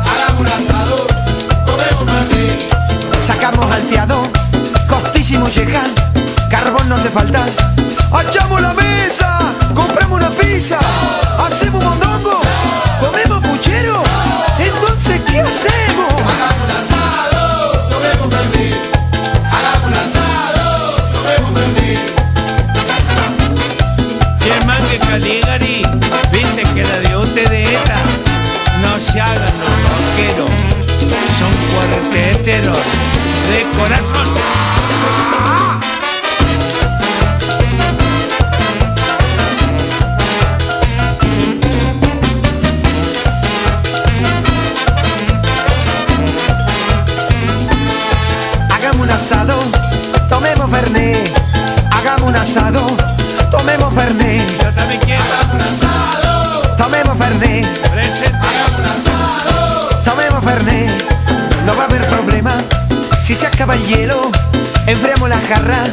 hagamos 0.04 0.40
un 0.40 0.46
asado, 0.46 1.07
tomemos 1.64 2.28
Fernet, 2.28 3.18
Sacamos 3.18 3.72
al 3.72 3.82
fiado, 3.84 4.22
costísimo 4.86 5.48
llega, 5.48 5.84
carbón 6.50 6.90
no 6.90 6.96
hace 6.96 7.09
falta. 7.09 7.46
¡Echamos 8.28 8.61
la 8.61 8.74
mesa! 8.74 9.38
¡Compramos 9.74 10.18
una 10.18 10.28
pizza! 10.30 10.78
¡Hacemos 11.38 11.82
mondongo! 11.82 12.40
¡Comemos 13.00 13.42
puchero! 13.46 14.02
Entonces, 14.59 15.22
¿qué 15.26 15.40
hacemos? 15.40 16.12
hagamos 16.12 16.62
un 16.62 16.70
asado, 16.76 16.95
Caligari, 25.18 25.82
viste 26.30 26.62
que 26.74 26.84
la 26.84 26.98
de 26.98 27.16
ustedes 27.16 27.70
esta 27.70 28.02
no 28.82 29.00
se 29.00 29.18
hagan 29.18 29.50
los 29.60 29.78
rockeros, 29.88 30.50
son 31.38 31.52
cuarteteros 31.72 32.76
de 33.48 33.62
corazón. 33.78 34.28
Hagamos 48.70 49.00
un 49.00 49.10
asado, 49.10 49.62
tomemos 50.28 50.70
Fernet. 50.70 51.32
Hagamos 51.90 52.28
un 52.28 52.36
asado, 52.36 52.86
tomemos 53.50 53.94
Fernet. 53.94 54.56
Tomemos 60.05 60.43
Fernet. 60.43 60.91
No 61.66 61.76
va 61.76 61.82
a 61.82 61.87
haber 61.87 62.07
problema 62.07 62.55
si 63.20 63.34
se 63.34 63.47
acaba 63.47 63.74
el 63.74 63.84
hielo. 63.84 64.30
Enfriamos 64.87 65.28
la 65.28 65.39
jarra 65.41 65.84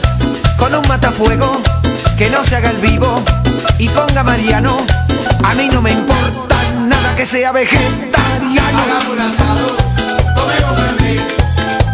con 0.58 0.74
un 0.74 0.88
matafuego 0.88 1.62
que 2.18 2.30
no 2.30 2.44
se 2.46 2.56
haga 2.56 2.70
el 2.70 2.78
vivo 2.78 3.22
y 3.78 3.90
ponga 3.90 4.24
Mariano. 4.24 4.78
A 5.44 5.54
mí 5.56 5.68
no 5.70 5.82
me 5.82 5.92
importa 5.92 6.56
nada 6.88 7.14
que 7.18 7.26
sea 7.26 7.52
vegetariano. 7.52 8.82
Hagamos 8.82 9.14
un 9.14 9.20
asado, 9.20 9.76
tomemos 10.36 10.80
Fernet, 10.80 11.22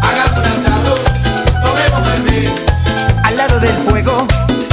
hagamos 0.04 0.40
un 0.40 0.46
asado, 0.46 0.96
tomemos 1.64 2.08
Fernet. 2.08 2.52
al 3.24 3.38
lado 3.38 3.60
del 3.60 3.76
fuego, 3.88 4.28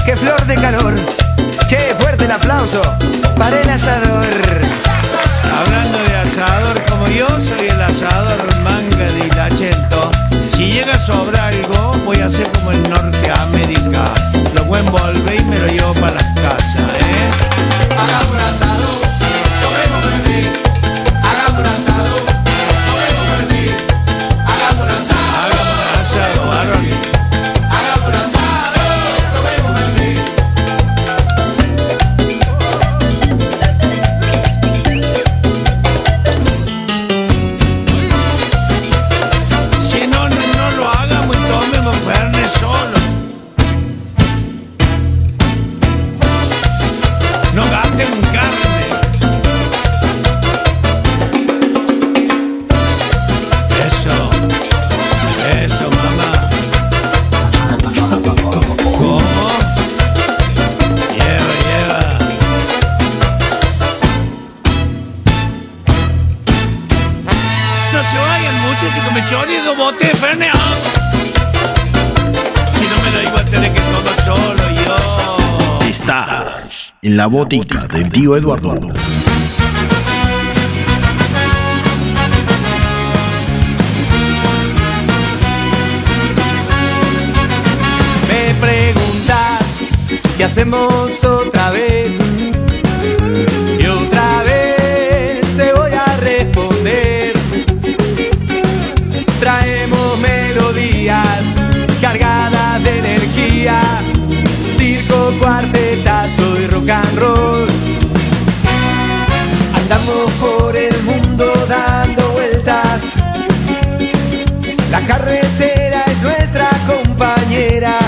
que 0.04 0.16
flor 0.16 0.44
de 0.44 0.54
calor. 0.56 1.25
Fuerte 2.16 2.24
el 2.24 2.40
aplauso 2.40 2.80
para 3.36 3.60
el 3.60 3.68
asador. 3.68 4.24
Hablando 5.54 5.98
de 5.98 6.16
asador, 6.16 6.82
como 6.88 7.08
yo 7.08 7.26
soy 7.40 7.68
el 7.68 7.82
asador 7.82 8.56
manga 8.62 9.12
de 9.12 9.26
Ilachento, 9.26 10.10
si 10.48 10.70
llega 10.70 10.94
a 10.94 10.98
sobrar 10.98 11.45
la 77.26 77.30
botica 77.30 77.88
del 77.88 78.08
tío 78.08 78.36
Eduardo. 78.36 78.70
Me 88.28 88.54
preguntas 88.60 89.80
qué 90.36 90.44
hacemos 90.44 91.25
rock 106.76 106.88
and 106.90 107.18
roll. 107.18 107.66
Andamos 109.74 110.30
por 110.40 110.76
el 110.76 111.02
mundo 111.02 111.52
dando 111.68 112.22
vueltas. 112.30 113.22
La 114.90 115.00
carretera 115.06 116.04
es 116.06 116.22
nuestra 116.22 116.68
compañera. 116.86 117.98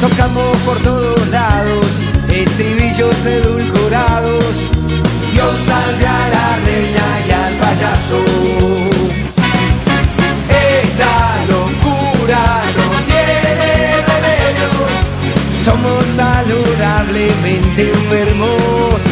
Tocamos 0.00 0.56
por 0.64 0.78
todos 0.78 1.28
lados, 1.28 1.86
estribillos 2.30 3.26
edulcorados. 3.26 4.54
Dios 5.32 5.54
salve 5.66 6.06
a 6.06 6.28
la 6.34 6.46
reina 6.66 7.06
y 7.26 7.30
al 7.42 7.54
payaso. 7.64 8.18
Esta 10.76 11.14
locura 11.52 12.42
no 12.76 12.86
tiene 13.08 13.36
remedio. 14.10 14.70
Somos 15.64 15.99
saludablemente 16.20 17.88
enfermos. 17.88 19.09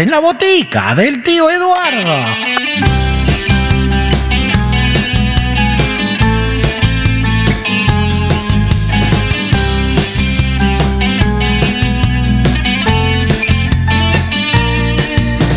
En 0.00 0.10
la 0.10 0.18
botica 0.18 0.94
del 0.94 1.22
tío 1.22 1.50
Eduardo. 1.50 2.24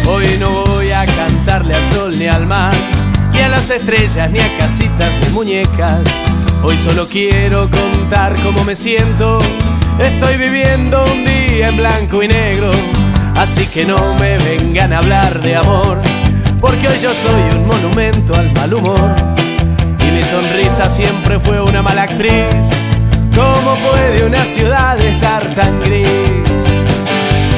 Hoy 0.05 0.25
no 0.39 0.65
voy 0.65 0.91
a 0.91 1.05
cantarle 1.05 1.75
al 1.75 1.85
sol 1.85 2.19
ni 2.19 2.27
al 2.27 2.45
mar, 2.45 2.73
ni 3.31 3.39
a 3.39 3.47
las 3.47 3.69
estrellas, 3.69 4.29
ni 4.29 4.39
a 4.39 4.57
casitas 4.57 5.21
de 5.21 5.29
muñecas. 5.29 6.01
Hoy 6.63 6.77
solo 6.77 7.07
quiero 7.07 7.69
contar 7.69 8.35
cómo 8.43 8.65
me 8.65 8.75
siento. 8.75 9.39
Estoy 9.99 10.35
viviendo 10.35 11.05
un 11.05 11.23
día 11.23 11.69
en 11.69 11.77
blanco 11.77 12.21
y 12.23 12.27
negro, 12.27 12.73
así 13.43 13.65
que 13.67 13.83
no 13.83 13.97
me 14.19 14.37
vengan 14.37 14.93
a 14.93 14.99
hablar 14.99 15.41
de 15.41 15.57
amor, 15.57 16.01
porque 16.61 16.87
hoy 16.87 16.97
yo 16.97 17.13
soy 17.13 17.41
un 17.53 17.67
monumento 17.67 18.33
al 18.35 18.53
mal 18.53 18.73
humor. 18.73 19.13
Y 19.99 20.11
mi 20.11 20.23
sonrisa 20.23 20.89
siempre 20.89 21.37
fue 21.41 21.61
una 21.61 21.81
mala 21.81 22.03
actriz. 22.03 22.69
¿Cómo 23.35 23.75
puede 23.75 24.25
una 24.25 24.45
ciudad 24.45 24.97
estar 24.97 25.53
tan 25.53 25.81
gris? 25.81 26.07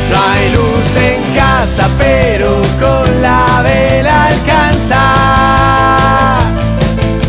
No 0.09 0.17
hay 0.31 0.49
luz 0.53 0.95
en 0.95 1.35
casa, 1.35 1.87
pero 1.99 2.49
con 2.79 3.21
la 3.21 3.61
vela 3.61 4.25
alcanza 4.25 5.01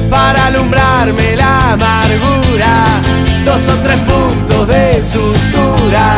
para 0.09 0.47
alumbrarme 0.47 1.37
la 1.37 1.73
amargura. 1.73 2.85
Dos 3.45 3.69
o 3.69 3.77
tres 3.83 3.99
puntos 3.99 4.67
de 4.67 5.03
sutura. 5.03 6.17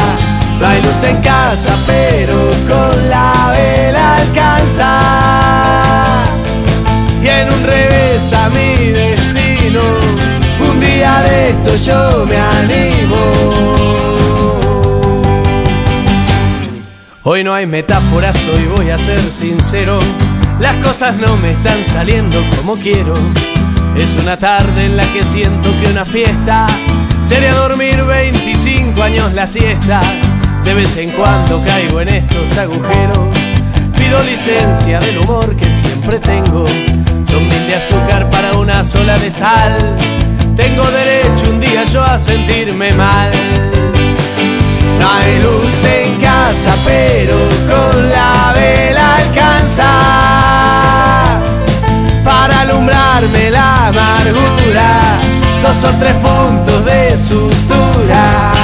No 0.60 0.66
hay 0.66 0.82
luz 0.82 1.02
en 1.04 1.16
casa, 1.22 1.74
pero 1.86 2.34
con 2.68 3.08
la 3.08 3.52
vela 3.52 4.16
alcanza. 4.16 5.00
Y 7.22 7.28
en 7.28 7.52
un 7.52 7.62
revés 7.64 8.32
a 8.32 8.48
mi 8.48 8.90
destino, 8.90 9.80
un 10.68 10.80
día 10.80 11.20
de 11.22 11.50
esto 11.50 11.76
yo 11.76 12.26
me 12.26 12.36
animo. 12.36 13.16
Hoy 17.22 17.44
no 17.44 17.54
hay 17.54 17.66
metáforas, 17.66 18.36
hoy 18.48 18.64
voy 18.76 18.90
a 18.90 18.98
ser 18.98 19.20
sincero. 19.20 20.00
Las 20.58 20.76
cosas 20.76 21.14
no 21.16 21.36
me 21.36 21.52
están 21.52 21.84
saliendo 21.84 22.42
como 22.56 22.74
quiero. 22.74 23.12
Es 23.96 24.16
una 24.16 24.36
tarde 24.36 24.86
en 24.86 24.96
la 24.96 25.04
que 25.12 25.22
siento 25.22 25.70
que 25.80 25.90
una 25.90 26.04
fiesta 26.04 26.66
sería 27.22 27.54
dormir 27.54 28.02
25 28.02 29.02
años 29.02 29.34
la 29.34 29.46
siesta. 29.46 30.00
De 30.68 30.74
vez 30.74 30.98
en 30.98 31.10
cuando 31.12 31.64
caigo 31.64 32.02
en 32.02 32.08
estos 32.10 32.58
agujeros. 32.58 33.20
Pido 33.96 34.22
licencia 34.22 34.98
del 34.98 35.16
humor 35.16 35.56
que 35.56 35.70
siempre 35.70 36.18
tengo. 36.18 36.66
Son 37.26 37.42
mil 37.48 37.66
de 37.66 37.76
azúcar 37.76 38.28
para 38.28 38.52
una 38.52 38.84
sola 38.84 39.16
de 39.16 39.30
sal. 39.30 39.96
Tengo 40.56 40.84
derecho 40.90 41.48
un 41.48 41.58
día 41.58 41.84
yo 41.84 42.02
a 42.04 42.18
sentirme 42.18 42.92
mal. 42.92 43.30
No 45.00 45.10
hay 45.10 45.42
luz 45.42 45.84
en 45.84 46.20
casa, 46.20 46.76
pero 46.84 47.38
con 47.66 48.10
la 48.10 48.52
vela 48.52 49.16
alcanza 49.16 49.88
para 52.22 52.60
alumbrarme 52.60 53.50
la 53.50 53.86
amargura. 53.86 55.18
Dos 55.62 55.82
o 55.84 55.98
tres 55.98 56.14
puntos 56.16 56.84
de 56.84 57.16
sutura. 57.16 58.57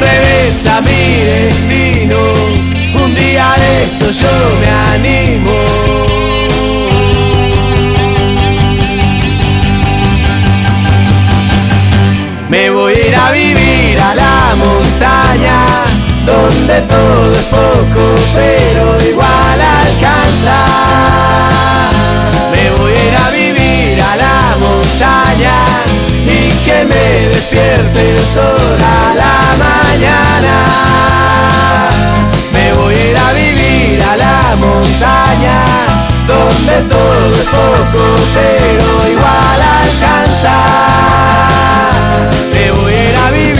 Y 0.00 0.02
en 0.02 0.08
un 0.08 0.12
revés 0.12 0.66
a 0.66 0.80
mi 0.80 0.90
destino, 1.24 2.16
un 3.04 3.14
día 3.14 3.54
de 3.58 3.84
esto 3.84 4.10
yo 4.10 4.28
me 4.60 4.70
animo. 4.94 5.50
Me 12.48 12.70
voy 12.70 12.94
a 12.94 13.06
ir 13.06 13.14
a 13.14 13.30
vivir 13.30 14.00
a 14.00 14.14
la 14.14 14.56
montaña, 14.56 15.66
donde 16.24 16.80
todo 16.82 17.32
es 17.32 17.44
poco, 17.44 18.14
pero 18.34 19.00
igual 19.08 19.60
alcanza. 19.84 20.56
Me 22.52 22.70
voy 22.78 22.92
a 22.92 22.94
ir 22.94 23.16
a 23.16 23.30
vivir 23.30 24.02
a 24.02 24.16
la 24.16 24.49
y 26.26 26.50
que 26.64 26.84
me 26.84 27.28
despierte 27.28 28.16
el 28.16 28.26
sol 28.26 28.78
a 28.78 29.14
la 29.14 29.36
mañana. 29.64 30.56
Me 32.52 32.72
voy 32.74 32.94
a 32.94 33.10
ir 33.10 33.16
a 33.16 33.32
vivir 33.32 34.02
a 34.02 34.16
la 34.16 34.56
montaña, 34.56 35.64
donde 36.26 36.74
todo 36.88 37.34
es 37.34 37.48
poco, 37.48 38.02
pero 38.34 38.86
igual 39.10 39.60
alcanza. 39.80 40.56
Me 42.52 42.70
voy 42.72 42.92
a 42.92 43.10
ir 43.10 43.16
a 43.16 43.30
vivir 43.30 43.59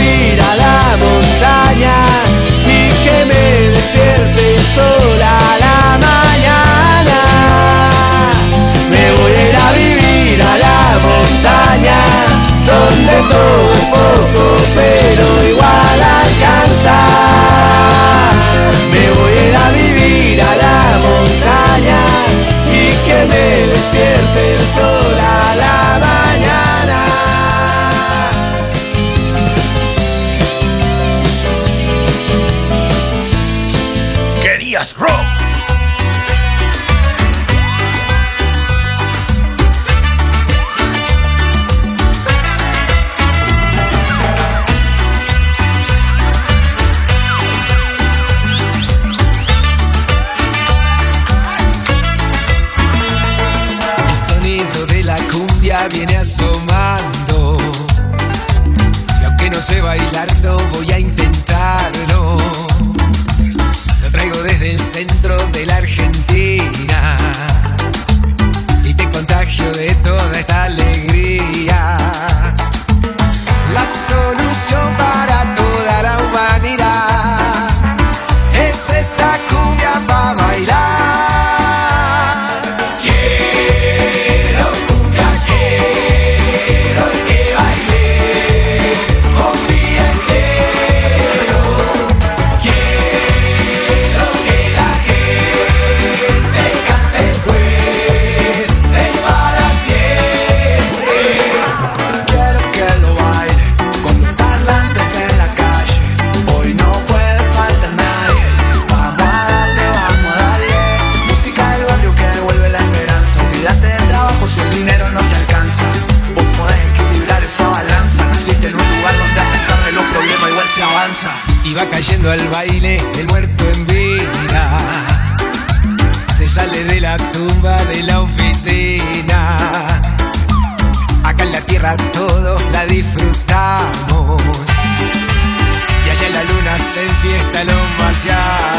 Yeah. 138.13 138.70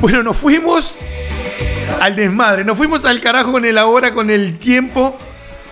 Bueno, 0.00 0.22
nos 0.22 0.36
fuimos 0.36 0.96
al 2.00 2.16
desmadre. 2.16 2.64
Nos 2.64 2.76
fuimos 2.76 3.04
al 3.04 3.20
carajo 3.20 3.52
con 3.52 3.64
el 3.64 3.76
ahora, 3.78 4.12
con 4.14 4.30
el 4.30 4.58
tiempo. 4.58 5.16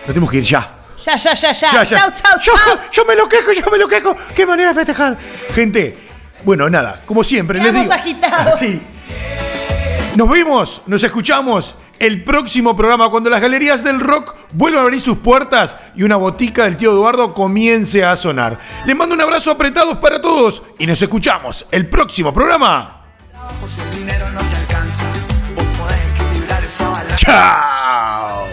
Nos 0.01 0.07
tenemos 0.07 0.29
que 0.29 0.37
ir 0.37 0.43
ya. 0.43 0.75
Ya, 1.03 1.15
ya, 1.15 1.33
ya, 1.33 1.51
ya. 1.51 1.71
ya, 1.71 1.83
ya. 1.83 1.97
Chau, 1.97 2.11
chau, 2.13 2.39
yo, 2.41 2.53
chau. 2.65 2.77
Yo, 2.91 3.05
me 3.05 3.15
lo 3.15 3.27
quejo, 3.27 3.51
yo 3.53 3.71
me 3.71 3.77
lo 3.77 3.87
quejo. 3.87 4.15
Qué 4.35 4.45
manera 4.45 4.69
de 4.69 4.75
festejar. 4.75 5.17
Gente, 5.55 5.95
bueno, 6.43 6.69
nada, 6.69 7.01
como 7.05 7.23
siempre, 7.23 7.59
Quedamos 7.59 7.75
les 7.75 7.83
digo. 7.83 7.93
agitados. 7.93 8.59
Sí. 8.59 8.81
Nos 10.15 10.29
vimos, 10.29 10.81
nos 10.87 11.03
escuchamos 11.03 11.75
el 11.99 12.23
próximo 12.23 12.75
programa, 12.75 13.09
cuando 13.09 13.29
las 13.29 13.41
galerías 13.41 13.83
del 13.83 13.99
rock 13.99 14.35
vuelvan 14.53 14.81
a 14.81 14.83
abrir 14.83 15.01
sus 15.01 15.17
puertas 15.17 15.77
y 15.95 16.03
una 16.03 16.15
botica 16.15 16.63
del 16.63 16.77
tío 16.77 16.91
Eduardo 16.91 17.33
comience 17.33 18.03
a 18.03 18.15
sonar. 18.15 18.57
Les 18.85 18.95
mando 18.95 19.15
un 19.15 19.21
abrazo 19.21 19.51
apretados 19.51 19.97
para 19.97 20.21
todos 20.21 20.63
y 20.77 20.85
nos 20.85 21.01
escuchamos 21.01 21.65
el 21.71 21.87
próximo 21.89 22.33
programa. 22.33 23.03
Chao. 27.15 28.45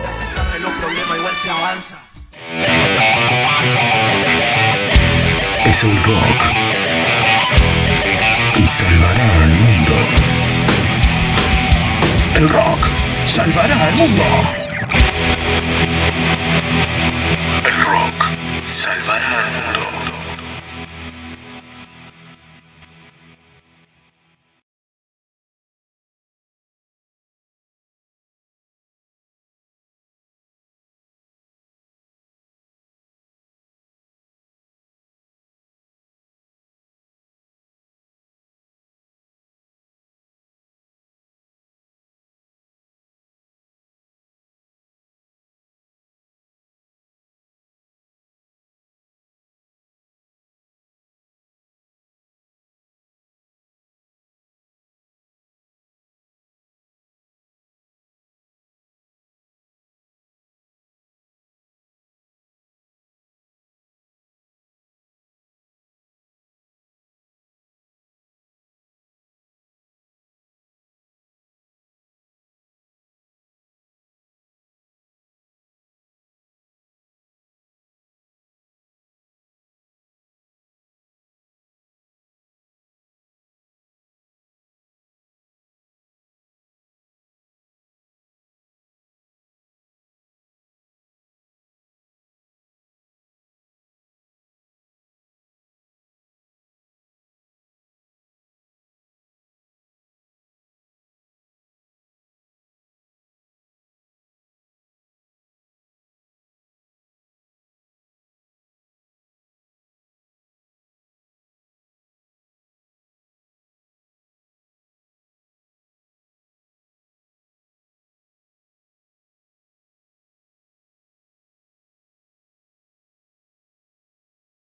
Es 5.64 5.84
el 5.84 6.02
rock 6.04 6.42
y 8.56 8.66
salvará 8.66 9.42
al 9.42 9.50
mundo. 9.50 9.94
El 12.36 12.48
rock 12.48 13.05
salvará 13.36 13.88
al 13.88 13.94
mundo. 13.96 14.22
El 17.66 17.84
rock 17.84 18.24
salvará 18.64 19.38
al 19.40 19.52
mundo. 19.52 19.75